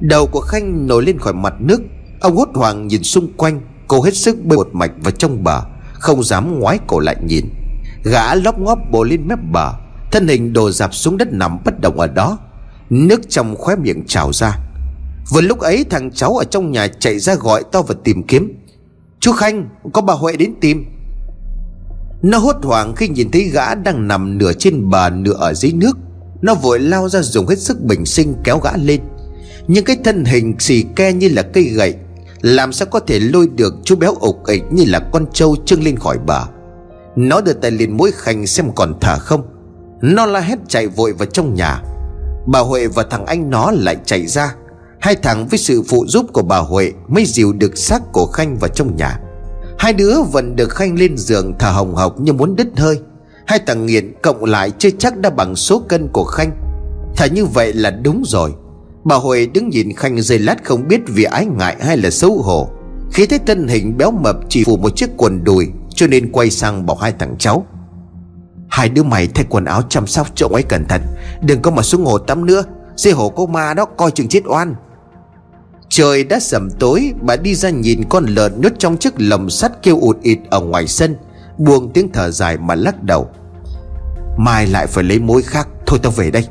[0.00, 1.80] Đầu của Khanh nổi lên khỏi mặt nước,
[2.20, 5.62] Ông hốt hoảng nhìn xung quanh Cô hết sức bơi một mạch vào trong bờ,
[5.92, 7.44] Không dám ngoái cổ lại nhìn.
[8.10, 9.72] Gã lóc ngóp bò lên mép bờ,
[10.12, 12.38] Thân hình đổ dạp xuống đất nằm bất động ở đó,
[12.90, 14.58] Nước trong khóe miệng trào ra.
[15.30, 18.52] Vừa lúc ấy, thằng cháu ở trong nhà chạy ra gọi to và tìm kiếm.
[19.20, 20.84] Chú Khanh, có bà Huệ đến tìm.
[22.22, 25.72] Nó hốt hoảng khi nhìn thấy gã đang nằm nửa trên bờ, nửa ở dưới
[25.72, 25.98] nước.
[26.42, 29.00] Nó vội lao ra dùng hết sức bình sinh kéo gã lên.
[29.68, 31.94] Nhưng cái thân hình xì ke như là cây gậy,
[32.40, 35.82] Làm sao có thể lôi được chú béo ục ịch như là con trâu trưng
[35.82, 36.46] lên khỏi bờ.
[37.16, 39.42] Nó đưa tay lên mũi khanh xem còn thở không.
[40.02, 41.82] Nó la hét chạy vội vào trong nhà.
[42.46, 44.54] Bà Huệ và thằng anh nó lại chạy ra.
[45.00, 48.56] Hai thằng với sự phụ giúp của bà Huệ Mới dìu được xác của Khanh
[48.56, 49.20] vào trong nhà.
[49.78, 53.00] Hai đứa vẫn được Khanh lên giường thở hồng hộc như muốn đứt hơi.
[53.46, 56.50] Hai thằng nghiện cộng lại chưa chắc đã bằng số cân của Khanh.
[57.16, 58.54] Thà như vậy là đúng rồi.
[59.04, 62.42] Bà Huệ đứng nhìn Khanh dây lát không biết vì ái ngại hay là xấu
[62.42, 62.68] hổ.
[63.12, 66.50] Khi thấy thân hình béo mập chỉ phủ một chiếc quần đùi cho nên quay
[66.50, 67.66] sang bảo hai thằng cháu.
[68.68, 71.00] Hai đứa mày thay quần áo chăm sóc chỗ ấy cẩn thận.
[71.42, 72.62] Đừng có mà xuống hồ tắm nữa.
[72.96, 74.74] Dê hồ có ma đó, coi chừng chết oan.
[75.88, 79.82] Trời đã sầm tối, Bà đi ra nhìn con lợn nhốt trong chiếc lồng sắt
[79.82, 81.16] kêu ụt ịt ở ngoài sân.
[81.58, 83.30] Buông tiếng thở dài mà lắc đầu.
[84.38, 85.68] Mai lại phải lấy mối khác.
[85.86, 86.48] Thôi tao về đây.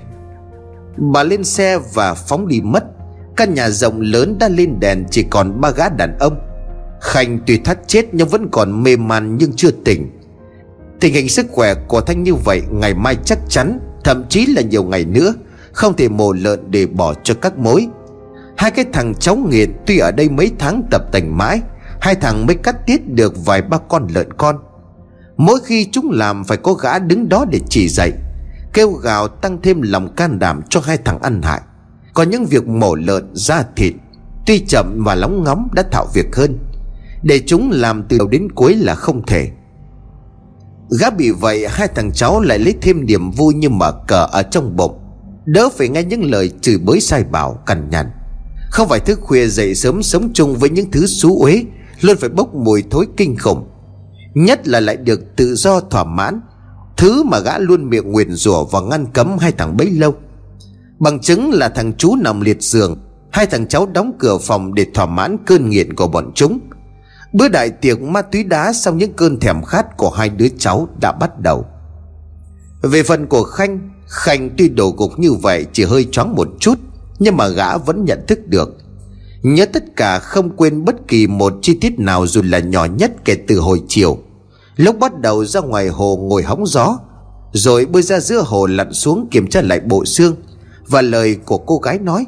[0.97, 2.83] Bà lên xe và phóng đi mất.
[3.37, 6.37] Căn nhà rộng lớn đã lên đèn, Chỉ còn ba gã đàn ông.
[7.01, 10.09] Khanh tuy thắt chết nhưng vẫn còn mê man nhưng chưa tỉnh.
[10.99, 14.61] Tình hình sức khỏe của Thanh như vậy Ngày mai chắc chắn, Thậm chí là
[14.61, 15.33] nhiều ngày nữa,
[15.71, 17.87] Không thể mổ lợn để bỏ cho các mối.
[18.57, 21.61] Hai cái thằng cháu nghiện Tuy ở đây mấy tháng tập tành mãi,
[22.01, 24.55] Hai thằng mới cắt tiết được vài ba con lợn con.
[25.37, 28.11] Mỗi khi chúng làm phải có gã đứng đó để chỉ dạy,
[28.73, 31.61] Kêu gào tăng thêm lòng can đảm cho hai thằng ăn hại.
[32.13, 33.93] Còn những việc mổ lợn ra thịt,
[34.45, 36.57] Tuy chậm và lóng ngóng đã thạo việc hơn.
[37.25, 39.49] Để chúng làm từ đầu đến cuối là không thể.
[40.99, 44.43] Gã bị vậy, hai thằng cháu lại lấy thêm niềm vui như mở cờ ở
[44.43, 44.99] trong bụng.
[45.45, 48.05] Đỡ phải nghe những lời chửi bới sai bảo, cằn nhằn.
[48.71, 51.63] Không phải thức khuya dậy sớm sống chung với những thứ xú uế,
[52.01, 53.67] Luôn phải bốc mùi thối kinh khủng.
[54.33, 56.41] Nhất là lại được tự do, thỏa mãn.
[56.97, 60.13] Thứ mà gã luôn miệng nguyền rủa và ngăn cấm hai thằng bấy lâu.
[60.99, 62.97] Bằng chứng là thằng chú nằm liệt giường.
[63.31, 66.59] Hai thằng cháu đóng cửa phòng để thỏa mãn cơn nghiện của bọn chúng.
[67.37, 70.87] Bữa đại tiệc ma túy đá sau những cơn thèm khát của hai đứa cháu
[71.01, 71.65] đã bắt đầu.
[72.81, 76.79] Về phần của Khanh Khanh tuy đổ gục như vậy chỉ hơi choáng một chút,
[77.19, 78.77] Nhưng mà gã vẫn nhận thức được.
[79.41, 83.11] Nhớ tất cả không quên bất kỳ một chi tiết nào dù là nhỏ nhất
[83.25, 84.17] kể từ hồi chiều.
[84.75, 86.97] Lúc bắt đầu ra ngoài hồ ngồi hóng gió,
[87.51, 90.35] Rồi bơi ra giữa hồ lặn xuống kiểm tra lại bộ xương
[90.87, 92.25] Và lời của cô gái nói.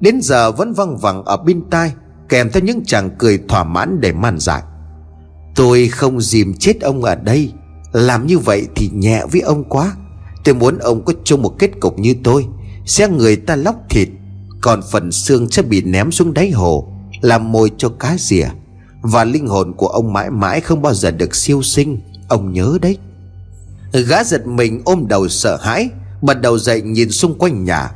[0.00, 1.92] Đến giờ vẫn văng vẳng ở bên tai
[2.28, 4.62] Kèm theo những chàng cười thỏa mãn để man dại.
[5.54, 7.52] Tôi không dìm chết ông ở đây.
[7.92, 9.96] Làm như vậy thì nhẹ với ông quá.
[10.44, 12.46] Tôi muốn ông có chung một kết cục như tôi.
[12.86, 14.08] Sẽ người ta lóc thịt,
[14.60, 16.88] Còn phần xương sẽ bị ném xuống đáy hồ,
[17.20, 18.46] Làm mồi cho cá rìa.
[19.02, 22.00] Và linh hồn của ông mãi mãi không bao giờ được siêu sinh.
[22.28, 22.98] Ông nhớ đấy.
[23.92, 25.88] Gã giật mình ôm đầu sợ hãi,
[26.22, 27.90] Bật đầu dậy nhìn xung quanh nhà.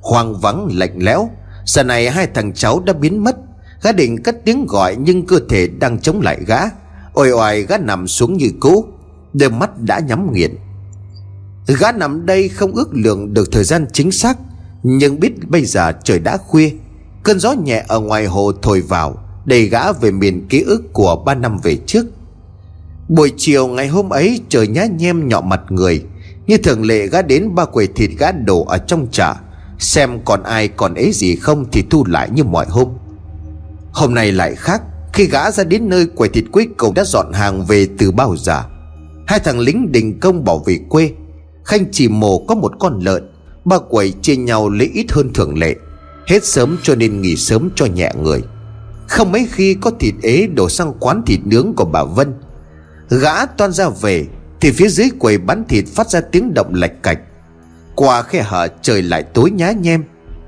[0.00, 1.30] Hoang vắng lạnh lẽo.
[1.64, 3.36] Giờ này hai thằng cháu đã biến mất.
[3.84, 6.58] Gã định cất tiếng gọi nhưng cơ thể đang chống lại gã
[7.12, 8.84] Ôi oài gã nằm xuống như cũ.
[9.32, 10.54] Đôi mắt đã nhắm nghiền.
[11.66, 14.38] Gã nằm đây không ước lượng được thời gian chính xác,
[14.82, 16.70] Nhưng biết bây giờ trời đã khuya.
[17.22, 21.22] Cơn gió nhẹ ở ngoài hồ thổi vào, Đầy gã về miền ký ức của
[21.26, 22.06] ba năm về trước.
[23.08, 26.04] Buổi chiều ngày hôm ấy, trời nhá nhem nhọ mặt người.
[26.46, 29.34] Như thường lệ gã đến ba quầy thịt gã đổ ở trong chợ.
[29.78, 32.88] Xem còn ai còn ấy gì không thì thu lại như mọi hôm.
[33.94, 37.32] Hôm nay lại khác, Khi gã ra đến nơi quầy thịt cuối cùng đã dọn
[37.32, 38.62] hàng về từ bao giờ.
[39.26, 41.10] Hai thằng lính đình công bảo về quê,
[41.64, 43.32] Khanh chỉ mồ có một con lợn,
[43.64, 45.74] Ba quầy chia nhau lấy ít hơn thường lệ,
[46.26, 48.42] Hết sớm cho nên nghỉ sớm cho nhẹ người.
[49.08, 52.34] Không mấy khi có thịt ế đổ sang quán thịt nướng của bà Vân.
[53.08, 54.26] Gã toan ra về,
[54.60, 57.18] Thì phía dưới quầy bán thịt phát ra tiếng động lạch cạch.
[57.94, 60.04] Qua khe hở trời lại tối nhá nhem,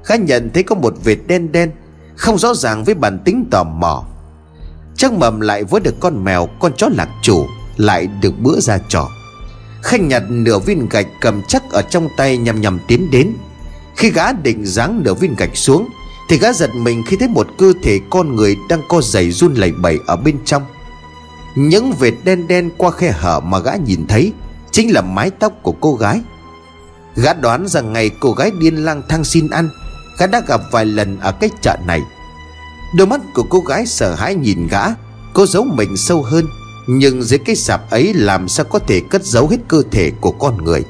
[0.07, 1.71] Gã nhận thấy có một vệt đen đen
[2.17, 4.05] không rõ ràng với bản tính tò mò.
[4.97, 8.79] Chắc mầm lại với được con mèo, Con chó lạc chủ, Lại được bữa ra
[8.89, 9.09] trò.
[9.83, 13.33] Khanh nhặt nửa viên gạch cầm chắc ở trong tay nhằm nhằm tiến đến.
[13.97, 15.89] Khi gã định giáng nửa viên gạch xuống,
[16.29, 19.55] Thì gã giật mình khi thấy một cơ thể con người đang co giày run
[19.55, 20.63] lẩy bẩy ở bên trong.
[21.57, 24.33] Những vệt đen đen qua khe hở mà gã nhìn thấy
[24.71, 26.21] Chính là mái tóc của cô gái.
[27.17, 29.69] Gã đoán rằng ngày cô gái điên lang thang xin ăn
[30.19, 32.01] Gã đã gặp vài lần ở cái chợ này.
[32.95, 34.83] Đôi mắt của cô gái sợ hãi nhìn gã,
[35.35, 36.47] Cô giấu mình sâu hơn,
[36.87, 40.31] Nhưng dưới cái sạp ấy làm sao có thể cất giấu hết cơ thể của
[40.31, 40.85] con người.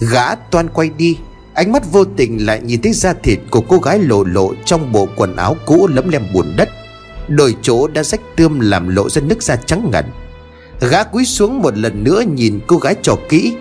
[0.00, 1.18] Gã toan quay đi,
[1.54, 4.92] Ánh mắt vô tình lại nhìn thấy da thịt của cô gái lộ lộ Trong
[4.92, 6.68] bộ quần áo cũ lấm lem bùn đất.
[7.28, 10.04] Đôi chỗ đã rách tươm làm lộ ra nước da trắng ngần.
[10.80, 13.54] Gã cúi xuống một lần nữa nhìn cô gái trò kỹ.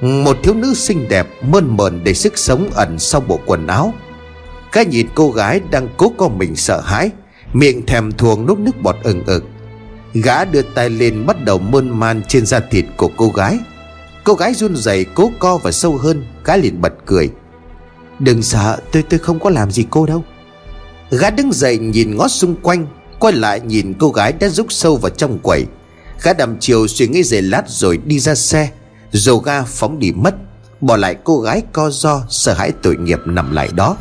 [0.00, 3.94] Một thiếu nữ xinh đẹp mơn mờn đầy sức sống ẩn sau bộ quần áo.
[4.72, 7.10] Gã nhìn cô gái đang cố co mình sợ hãi,
[7.52, 9.44] Miệng thèm thuồng nốt nước bọt ừng ực.
[10.14, 13.58] Gã đưa tay lên bắt đầu mơn man trên da thịt của cô gái.
[14.24, 17.30] Cô gái run rẩy cố co và sâu hơn, Gã liền bật cười.
[18.18, 20.24] Đừng sợ, tôi tôi không có làm gì cô đâu.
[21.10, 22.86] Gã đứng dậy nhìn ngó xung quanh,
[23.18, 25.66] Quay lại nhìn cô gái đã rút sâu vào trong quầy.
[26.22, 28.70] Gã đầm chiều suy nghĩ giây lát rồi đi ra xe.
[29.12, 30.34] Dầu ga phóng đi mất,
[30.80, 33.96] Bỏ lại cô gái co do Sợ hãi tội nghiệp nằm lại đó.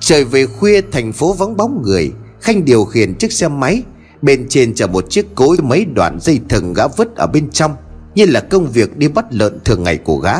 [0.00, 2.12] Trời về khuya, thành phố vắng bóng người.
[2.40, 3.82] Khanh điều khiển chiếc xe máy.
[4.22, 7.76] Bên trên chở một chiếc cối mấy đoạn dây thừng gã vứt ở bên trong.
[8.14, 10.34] Như là công việc đi bắt lợn thường ngày của gã.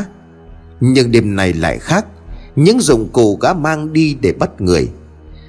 [0.80, 2.06] Nhưng đêm này lại khác.
[2.56, 4.88] Những dụng cụ gã mang đi để bắt người.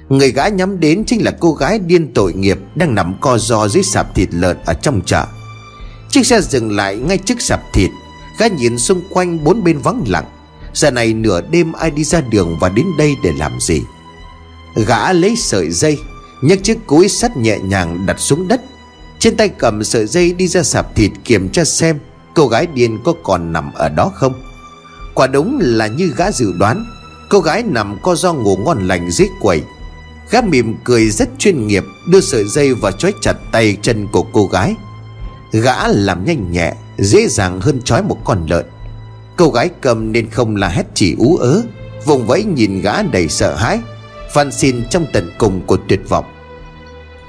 [0.08, 3.68] Người gã nhắm đến chính là cô gái điên tội nghiệp Đang nằm co ro
[3.68, 5.26] dưới sạp thịt lợn ở trong chợ.
[6.10, 7.90] Chiếc xe dừng lại ngay trước sạp thịt.
[8.38, 10.24] Gã nhìn xung quanh bốn bên vắng lặng.
[10.74, 13.82] Giờ này nửa đêm ai đi ra đường và đến đây để làm gì?
[14.86, 15.98] Gã lấy sợi dây,
[16.42, 18.60] nhấc chiếc cối sắt nhẹ nhàng đặt xuống đất.
[19.18, 21.98] Trên tay cầm sợi dây đi ra sạp thịt kiểm tra xem
[22.34, 24.32] Cô gái điên có còn nằm ở đó không.
[25.14, 26.86] Quả đúng là như gã dự đoán,
[27.30, 29.62] Cô gái nằm co do ngủ ngon lành dưới quầy.
[30.30, 34.22] Gã mỉm cười rất chuyên nghiệp, Đưa sợi dây và trói chặt tay chân của
[34.32, 34.74] cô gái.
[35.52, 38.66] Gã làm nhanh nhẹ, Dễ dàng hơn trói một con lợn.
[39.36, 41.62] Cô gái cầm nên không là hét chỉ ú ớ,
[42.04, 43.80] Vùng vẫy nhìn gã đầy sợ hãi
[44.32, 46.24] van xin trong tận cùng của tuyệt vọng.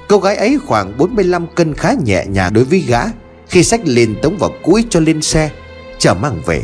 [0.08, 3.00] Cô gái ấy khoảng 45 cân khá nhẹ nhàng đối với gã,
[3.48, 5.50] Khi sách lên tống vào cuối cho lên xe,
[5.98, 6.62] Chờ mang về.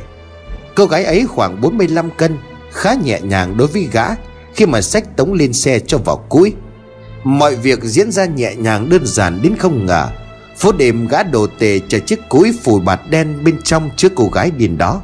[0.75, 2.37] Cô gái ấy khoảng 45 cân,
[2.73, 4.05] Khá nhẹ nhàng đối với gã,
[4.55, 6.53] Khi mà sách tống lên xe cho vào cuối.
[7.25, 10.09] Mọi việc diễn ra nhẹ nhàng đơn giản đến không ngờ.
[10.57, 14.29] Phố đêm gã đồ tề chở chiếc cúi phủ bạt đen bên trong trước cô
[14.33, 15.03] gái điền đó.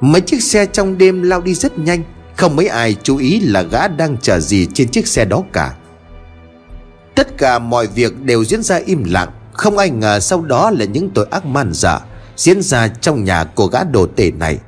[0.00, 2.02] Mấy chiếc xe trong đêm lao đi rất nhanh
[2.38, 5.74] không mấy ai chú ý là gã đang chờ gì trên chiếc xe đó cả.
[7.14, 9.28] Tất cả mọi việc đều diễn ra im lặng.
[9.52, 12.00] Không ai ngờ sau đó là những tội ác man dở
[12.36, 14.58] Diễn ra trong nhà của gã đồ tể này.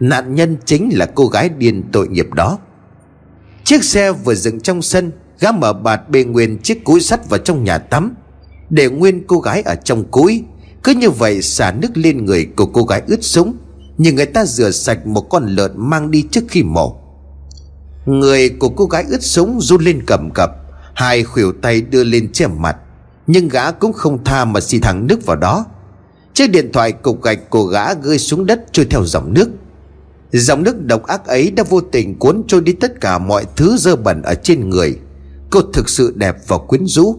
[0.00, 2.58] Nạn nhân chính là cô gái điên tội nghiệp đó.
[3.64, 7.38] Chiếc xe vừa dựng trong sân, Gã mở bạt bê nguyên chiếc cúi sắt vào
[7.38, 8.14] trong nhà tắm,
[8.70, 10.44] Để nguyên cô gái ở trong cúi.
[10.82, 13.56] Cứ như vậy xả nước lên người của cô gái ướt sũng,
[13.98, 16.99] Nhưng người ta rửa sạch một con lợn mang đi trước khi mổ.
[18.06, 20.50] Người của cô gái ướt sũng run lên cầm cập,
[20.94, 22.76] Hai khuỷu tay đưa lên che mặt,
[23.26, 25.64] Nhưng gã cũng không tha mà xì thẳng nước vào đó.
[26.34, 29.48] Chiếc điện thoại cục gạch của gã rơi xuống đất trôi theo dòng nước.
[30.32, 33.76] Dòng nước độc ác ấy đã vô tình cuốn trôi đi tất cả mọi thứ
[33.76, 34.98] dơ bẩn ở trên người.
[35.50, 37.16] Cô thực sự đẹp và quyến rũ.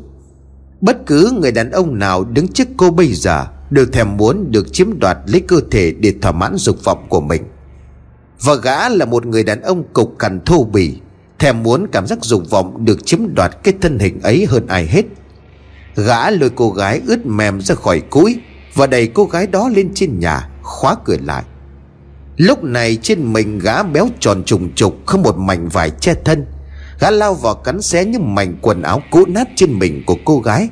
[0.82, 4.74] Bất cứ người đàn ông nào đứng trước cô bây giờ Đều thèm muốn được
[4.74, 7.42] chiếm đoạt lấy cơ thể để thỏa mãn dục vọng của mình.
[8.44, 10.98] Và gã là một người đàn ông cục cằn thô bỉ,
[11.40, 14.88] Thèm muốn cảm giác dục vọng được chiếm đoạt cái thân hình ấy hơn ai
[14.88, 15.06] hết.
[15.96, 18.38] Gã lôi cô gái ướt mềm ra khỏi cúi
[18.74, 21.44] Và đẩy cô gái đó lên trên nhà, Khóa cửa lại.
[22.38, 26.46] Lúc này trên mình gã béo tròn trùng trục Không một mảnh vải che thân.
[27.00, 30.40] Gã lao vào cắn xé những mảnh quần áo cũ nát trên mình của cô
[30.40, 30.70] gái.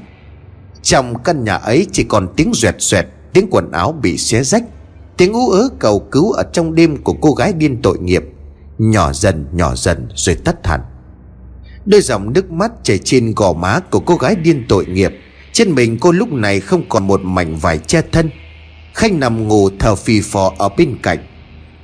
[0.82, 4.64] Trong căn nhà ấy chỉ còn tiếng rẹt rẹt Tiếng quần áo bị xé rách.
[5.20, 8.24] Tiếng ú ớ cầu cứu ở trong đêm của cô gái điên tội nghiệp.
[8.78, 10.82] Nhỏ dần nhỏ dần, rồi tắt hẳn.
[11.86, 15.12] Đôi dòng nước mắt chảy trên gò má của cô gái điên tội nghiệp.
[15.54, 18.30] Trên mình cô lúc này không còn một mảnh vải che thân.
[18.94, 21.20] Khanh nằm ngủ thở phì phò ở bên cạnh.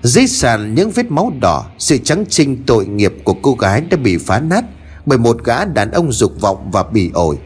[0.03, 3.97] Dưới sàn những vết máu đỏ, Sự trắng trinh tội nghiệp của cô gái đã
[3.97, 4.65] bị phá nát
[5.05, 7.37] Bởi một gã đàn ông dục vọng và bỉ ổi.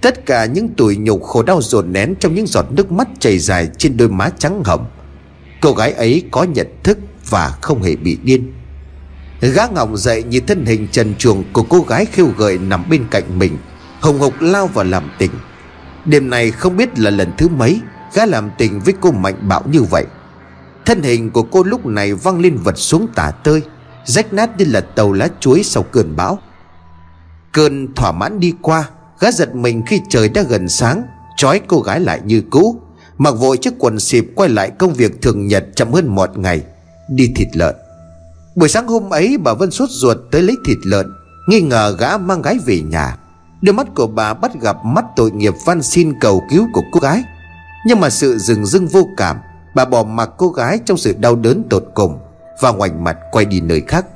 [0.00, 3.38] Tất cả những tủi nhục khổ đau dồn nén Trong những giọt nước mắt chảy
[3.38, 4.86] dài trên đôi má trắng hồng.
[5.62, 6.98] Cô gái ấy có nhận thức
[7.30, 8.52] và không hề bị điên.
[9.40, 13.04] Gã ngọng dậy như thân hình trần truồng của cô gái khiêu gợi nằm bên
[13.10, 13.58] cạnh mình,
[14.00, 15.30] Hồng hộc lao vào làm tình.
[16.04, 17.80] Đêm này không biết là lần thứ mấy
[18.14, 20.06] Gã làm tình với cô mạnh bạo như vậy.
[20.84, 23.62] Thân hình của cô lúc này văng lên vật xuống tả tơi,
[24.04, 26.38] Rách nát như là tàu lá chuối sau cơn bão.
[27.52, 28.88] Cơn thỏa mãn đi qua,
[29.20, 31.02] Gã giật mình khi trời đã gần sáng,
[31.36, 32.80] Trói cô gái lại như cũ.
[33.22, 36.62] Mặc vội chiếc quần xịp quay lại công việc thường nhật chậm hơn một ngày,
[37.08, 37.74] Đi thịt lợn.
[38.54, 41.06] Buổi sáng hôm ấy, bà Vân sốt ruột tới lấy thịt lợn,
[41.48, 43.16] Nghi ngờ gã mang gái về nhà.
[43.62, 47.00] Đôi mắt của bà bắt gặp mắt tội nghiệp van xin cầu cứu của cô
[47.00, 47.22] gái.
[47.86, 49.36] Nhưng mà sự rừng rưng vô cảm,
[49.74, 52.18] Bà bỏ mặc cô gái trong sự đau đớn tột cùng
[52.60, 54.06] Và ngoảnh mặt quay đi nơi khác.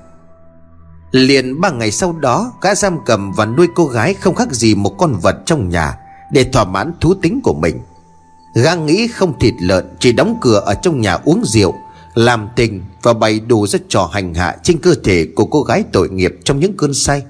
[1.10, 4.74] Liền ba ngày sau đó, Gã giam cầm và nuôi cô gái không khác gì
[4.74, 5.98] một con vật trong nhà
[6.32, 7.80] Để thỏa mãn thú tính của mình.
[8.56, 11.74] Gang nghĩ không thịt lợn, Chỉ đóng cửa ở trong nhà uống rượu,
[12.14, 15.84] Làm tình và bày đủ ra trò hành hạ Trên cơ thể của cô gái
[15.92, 17.22] tội nghiệp Trong những cơn say.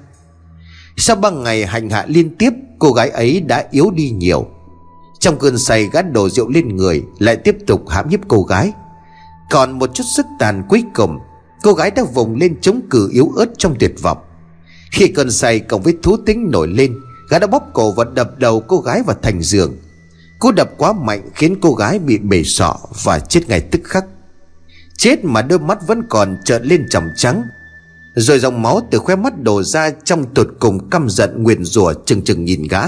[0.97, 2.49] Sau ba ngày hành hạ liên tiếp,
[2.79, 4.47] Cô gái ấy đã yếu đi nhiều.
[5.19, 8.71] Trong cơn say, gã đổ rượu lên người, Lại tiếp tục hãm hiếp cô gái.
[9.51, 11.19] Còn một chút sức tàn cuối cùng,
[11.63, 14.17] Cô gái đã vùng lên chống cự yếu ớt trong tuyệt vọng.
[14.91, 16.95] Khi cơn say cộng với thú tính nổi lên,
[17.29, 19.77] Gã đã bóp cổ và đập đầu cô gái vào thành giường.
[20.39, 24.05] Cú đập quá mạnh khiến cô gái bị bể sọ Và chết ngay tức khắc.
[24.97, 27.43] Chết mà đôi mắt vẫn còn trợn lên tròng trắng.
[28.15, 31.93] Rồi dòng máu từ khóe mắt đổ ra Trong tột cùng căm giận nguyền rủa
[32.05, 32.81] chừng chừng nhìn gã.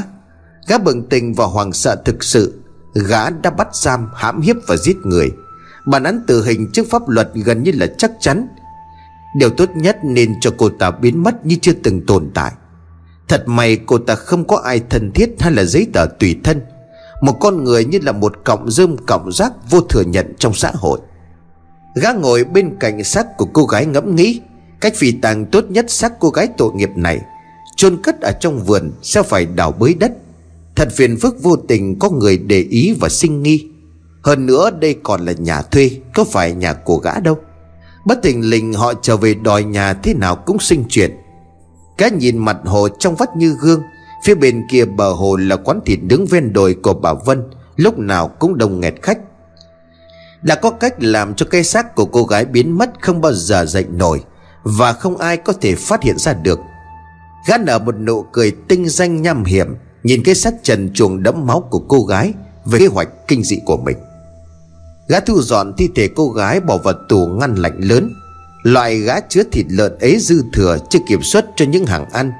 [0.67, 2.61] Gã bừng tình và hoàng sợ thực sự.
[2.93, 5.31] Gã đã bắt giam, hãm hiếp và giết người.
[5.85, 8.47] Bản án tử hình trước pháp luật gần như là chắc chắn.
[9.35, 12.51] Điều tốt nhất nên cho cô ta biến mất như chưa từng tồn tại.
[13.27, 16.61] Thật may cô ta không có ai thân thiết hay là giấy tờ tùy thân.
[17.21, 20.71] Một con người như là một cọng rơm cọng rác vô thừa nhận trong xã
[20.75, 20.99] hội.
[21.95, 24.41] Gã ngồi bên cạnh xác của cô gái ngẫm nghĩ,
[24.81, 27.21] Cách phi tàng tốt nhất xác cô gái tội nghiệp này,
[27.75, 30.11] chôn cất ở trong vườn sẽ phải đào bới đất.
[30.75, 33.67] Thật phiền phức vô tình có người để ý và sinh nghi.
[34.21, 37.37] Hơn nữa đây còn là nhà thuê, Có phải nhà của gã đâu.
[38.05, 41.11] Bất tình lình họ trở về đòi nhà thế nào cũng sinh chuyện.
[41.97, 43.81] Cái nhìn mặt hồ trong vắt như gương
[44.23, 47.43] Phía bên kia bờ hồ là quán thịt đứng ven đồi của bà Vân,
[47.79, 49.19] Lúc nào cũng đông nghẹt khách.
[50.41, 53.65] Đã có cách làm cho cây xác của cô gái biến mất không bao giờ
[53.65, 54.23] dậy nổi
[54.63, 56.59] Và không ai có thể phát hiện ra được.
[57.47, 61.47] Gã nở một nụ cười tinh danh nham hiểm, Nhìn cái xác trần chuồng đẫm
[61.47, 62.33] máu của cô gái
[62.65, 63.97] Về kế hoạch kinh dị của mình.
[65.07, 68.13] Gã thu dọn thi thể cô gái bỏ vào tủ ngăn lạnh lớn.
[68.63, 72.31] Loại gã chứa thịt lợn ấy dư thừa chưa kiểm soát cho những hàng ăn.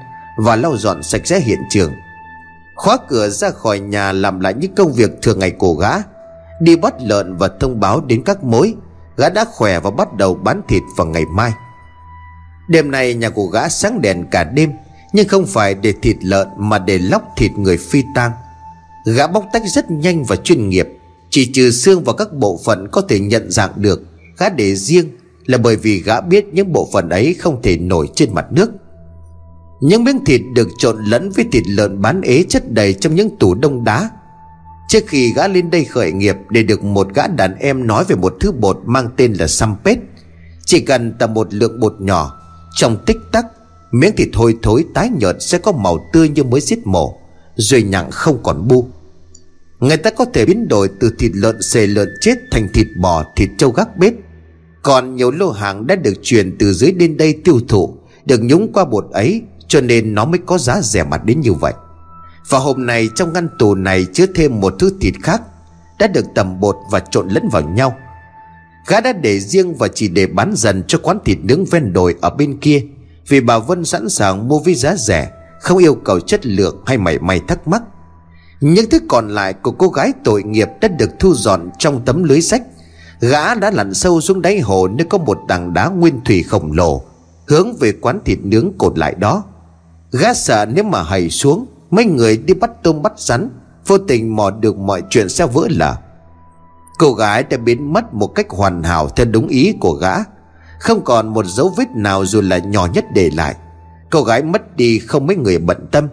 [0.44, 1.92] Và lau dọn sạch sẽ hiện trường.
[2.76, 5.90] Khóa cửa ra khỏi nhà làm lại những công việc thường ngày của gã.
[6.60, 8.74] Đi bắt lợn và thông báo đến các mối,
[9.16, 11.52] Gã đã khỏe và bắt đầu bán thịt vào ngày mai.
[12.68, 14.72] Đêm nay nhà của gã sáng đèn cả đêm,
[15.12, 18.32] Nhưng không phải để thịt lợn mà để lóc thịt người phi tang.
[19.06, 20.88] Gã bóc tách rất nhanh và chuyên nghiệp,
[21.30, 24.02] Chỉ trừ xương và các bộ phận có thể nhận dạng được.
[24.38, 25.08] Gã để riêng
[25.46, 28.70] là bởi vì gã biết những bộ phận ấy không thể nổi trên mặt nước
[29.80, 33.36] những miếng thịt được trộn lẫn với thịt lợn bán ế chất đầy trong những
[33.36, 34.10] tủ đông đá.
[34.90, 38.16] Trước khi gã lên đây khởi nghiệp Để được một gã đàn em nói về
[38.16, 39.98] một thứ bột mang tên là sampet
[40.64, 42.40] Chỉ cần tầm một lượng bột nhỏ
[42.76, 43.46] Trong tích tắc
[43.90, 47.18] Miếng thịt hôi thối tái nhợt sẽ có màu tươi như mới giết mổ
[47.56, 48.88] Rồi nhặng không còn bu.
[49.80, 53.24] Người ta có thể biến đổi từ thịt lợn xề lợn chết thành thịt bò,
[53.36, 54.14] thịt trâu gác bếp.
[54.82, 57.94] Còn nhiều lô hàng đã được truyền từ dưới lên đây tiêu thụ
[58.26, 61.52] Được nhúng qua bột ấy cho nên nó mới có giá rẻ mặt đến như
[61.52, 61.72] vậy.
[62.48, 65.42] Và hôm nay trong ngăn tù này chứa thêm một thứ thịt khác
[65.98, 67.96] Đã được tầm bột và trộn lẫn vào nhau.
[68.86, 72.14] Gã đã để riêng và chỉ để bán dần cho quán thịt nướng ven đồi
[72.20, 72.82] ở bên kia,
[73.28, 76.98] Vì bà Vân sẵn sàng mua với giá rẻ, Không yêu cầu chất lượng hay
[76.98, 77.82] mảy may thắc mắc.
[78.60, 82.24] Những thứ còn lại của cô gái tội nghiệp đã được thu dọn trong tấm
[82.24, 82.62] lưới sách.
[83.20, 86.72] Gã đã lặn sâu xuống đáy hồ nơi có một tảng đá nguyên thủy khổng
[86.72, 87.02] lồ,
[87.46, 89.44] Hướng về quán thịt nướng cột lại đó.
[90.12, 93.50] Gã sợ nếu mà hầy xuống, Mấy người đi bắt tôm bắt rắn,
[93.86, 95.94] Vô tình mò được mọi chuyện sẽ vỡ lở.
[96.98, 100.14] Cô gái đã biến mất một cách hoàn hảo Theo đúng ý của gã.
[100.78, 103.54] Không còn một dấu vết nào dù là nhỏ nhất để lại.
[104.10, 106.08] Cô gái mất đi không mấy người bận tâm.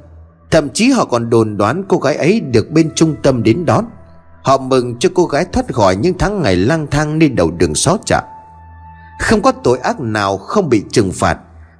[0.51, 3.85] Thậm chí họ còn đồn đoán cô gái ấy được bên trung tâm đến đón.
[4.41, 7.75] Họ mừng cho cô gái thoát khỏi những tháng ngày lang thang nơi đầu đường
[7.75, 8.21] xó chợ.
[9.19, 11.37] Không có tội ác nào không bị trừng phạt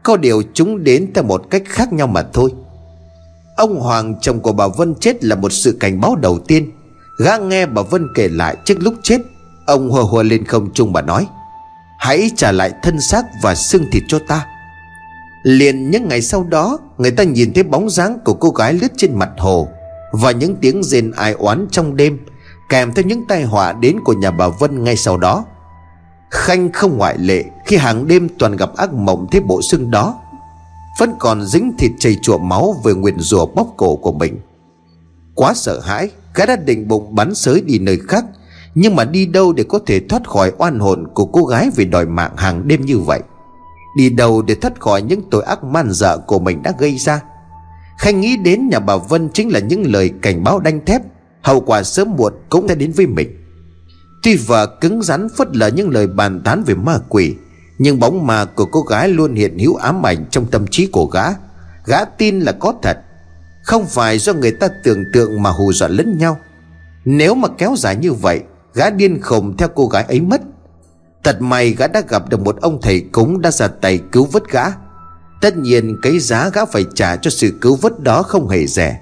[0.08, 2.54] có điều chúng đến theo một cách khác nhau mà thôi.
[3.58, 6.72] Ông Hoàng, chồng của bà Vân chết là một sự cảnh báo đầu tiên.
[7.24, 9.18] Gã nghe bà Vân kể lại trước lúc chết,
[9.66, 11.28] Ông hùa hùa lên không trung bà nói,
[12.00, 14.46] Hãy trả lại thân xác và xương thịt cho ta.
[15.44, 18.92] Liền những ngày sau đó, Người ta nhìn thấy bóng dáng của cô gái lướt
[18.98, 19.68] trên mặt hồ
[20.12, 22.20] Và những tiếng rên ai oán trong đêm
[22.70, 25.46] Kèm theo những tai họa đến của nhà bà Vân ngay sau đó.
[26.30, 30.20] Khanh không ngoại lệ Khi hàng đêm toàn gặp ác mộng thế bộ xương đó.
[31.00, 34.40] Vẫn còn dính thịt chảy chùa máu Về nguyền rủa bóp cổ của mình.
[35.36, 38.26] Quá sợ hãi, Gã đã định bụng bắn sới đi nơi khác,
[38.76, 41.86] Nhưng mà đi đâu để có thể thoát khỏi oan hồn Của cô gái vì
[41.86, 43.22] đòi mạng hàng đêm như vậy?
[43.98, 47.22] Đi đâu để thoát khỏi những tội ác man dợ của mình đã gây ra?
[47.98, 51.02] Khanh nghĩ đến nhà bà Vân chính là những lời cảnh báo đanh thép,
[51.42, 53.47] Hậu quả sớm muộn cũng sẽ đến với mình.
[54.24, 57.36] Tuy vợ cứng rắn phớt lờ những lời bàn tán về ma quỷ,
[57.78, 61.06] Nhưng bóng ma của cô gái luôn hiện hữu ám ảnh trong tâm trí của
[61.06, 61.24] gã.
[61.86, 62.98] Gã tin là có thật,
[63.64, 66.38] Không phải do người ta tưởng tượng mà hù dọa lẫn nhau.
[67.06, 68.42] Nếu mà kéo dài như vậy,
[68.74, 70.42] Gã điên khùng theo cô gái ấy mất.
[71.24, 74.44] Thật may gã đã gặp được một ông thầy cúng đã ra tay cứu vớt
[74.52, 74.64] gã.
[75.42, 79.00] Tất nhiên cái giá gã phải trả cho sự cứu vớt đó không hề rẻ.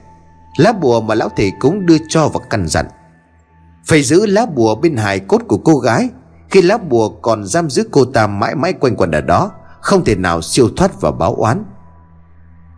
[0.57, 2.85] Lá bùa mà lão thầy cúng đưa cho và căn dặn
[3.85, 6.09] phải giữ lá bùa bên hài cốt của cô gái.
[6.49, 10.05] Khi lá bùa còn giam giữ cô ta mãi mãi quanh quẩn ở đó, Không
[10.05, 11.63] thể nào siêu thoát và báo oán.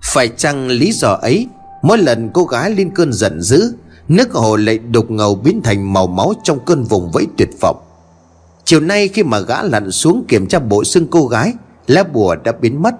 [0.03, 1.47] Phải chăng lý do ấy,
[1.81, 3.75] Mỗi lần cô gái lên cơn giận dữ,
[4.07, 7.77] Nước hồ lại đục ngầu biến thành màu máu trong cơn vùng vẫy tuyệt vọng.
[8.63, 11.53] Chiều nay khi mà gã lặn xuống kiểm tra bộ xương cô gái,
[11.87, 12.95] Lá bùa đã biến mất.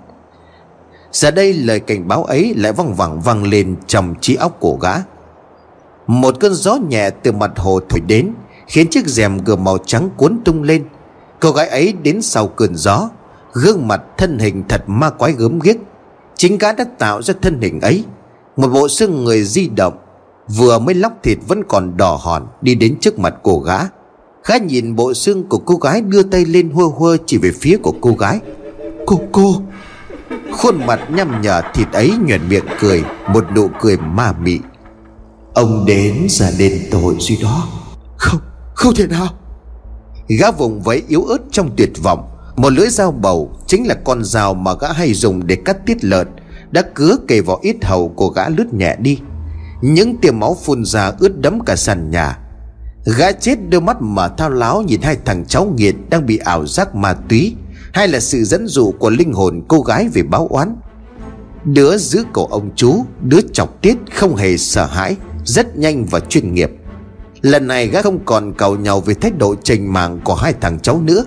[1.12, 4.78] Giờ đây lời cảnh báo ấy lại văng vẳng vang lên trong trí óc của
[4.82, 4.94] gã
[6.08, 8.34] một cơn gió nhẹ từ mặt hồ thổi đến,
[8.68, 10.86] Khiến chiếc rèm gờ màu trắng cuốn tung lên.
[11.40, 13.10] Cô gái ấy đến sau cơn gió,
[13.54, 15.76] Gương mặt thân hình thật ma quái gớm ghiếc.
[16.36, 18.04] Chính gã đã tạo ra thân hình ấy.
[18.56, 19.98] Một bộ xương người di động,
[20.48, 23.80] Vừa mới lóc thịt vẫn còn đỏ hòn, Đi đến trước mặt cô gã.
[24.46, 27.78] Gã nhìn bộ xương của cô gái đưa tay lên hơ hơ chỉ về phía
[27.78, 28.40] của cô gái.
[29.06, 29.56] Cô cô!
[30.52, 33.04] Khuôn mặt nhăm nhở thịt ấy nhuận miệng cười,
[33.34, 34.60] Một nụ cười ma mị.
[35.58, 37.68] Ông đến ra đền tội duy đó.
[38.18, 38.40] Không,
[38.74, 39.28] không thể nào.
[40.28, 42.30] Gã vùng vẫy yếu ớt trong tuyệt vọng.
[42.56, 46.04] Một lưỡi dao bầu Chính là con dao mà gã hay dùng để cắt tiết
[46.04, 46.28] lợn
[46.72, 49.20] Đã cứa kề vào ít hầu của gã lướt nhẹ đi.
[49.82, 52.40] Những tia máu phun ra ướt đẫm cả sàn nhà.
[53.18, 56.66] Gã chết đôi mắt mà thao láo nhìn hai thằng cháu nghiện đang bị ảo
[56.66, 57.56] giác ma túy
[57.94, 60.76] Hay là sự dẫn dụ của linh hồn cô gái về báo oán.
[61.66, 65.16] Đứa giữ cổ ông chú Đứa chọc tiết không hề sợ hãi
[65.48, 66.72] rất nhanh và chuyên nghiệp.
[67.42, 70.80] Lần này gã không còn cầu nhau về thái độ trình mạng của hai thằng
[70.80, 71.26] cháu nữa.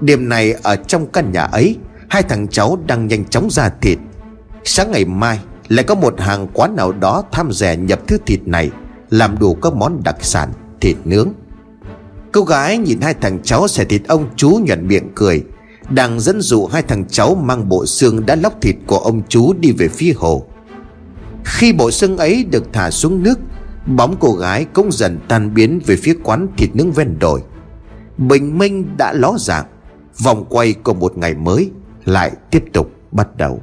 [0.00, 1.76] Đêm này ở trong căn nhà ấy,
[2.08, 3.98] Hai thằng cháu đang nhanh chóng ra thịt.
[4.64, 8.40] Sáng ngày mai lại có một hàng quán nào đó tham rẻ nhập thứ thịt
[8.48, 8.70] này,
[9.10, 11.28] Làm đủ các món đặc sản, thịt nướng.
[12.32, 15.44] Cô gái nhìn hai thằng cháu xẻ thịt ông chú nhuận miệng cười,
[15.90, 19.52] Đang dẫn dụ hai thằng cháu mang bộ xương đã lóc thịt của ông chú
[19.52, 20.46] đi về phía hồ.
[21.46, 23.38] Khi bộ xương ấy được thả xuống nước,
[23.86, 27.42] Bóng cô gái cũng dần tan biến về phía quán thịt nướng ven đồi.
[28.18, 29.66] Bình minh đã ló dạng,
[30.24, 31.70] Vòng quay của một ngày mới
[32.04, 33.62] Lại tiếp tục bắt đầu.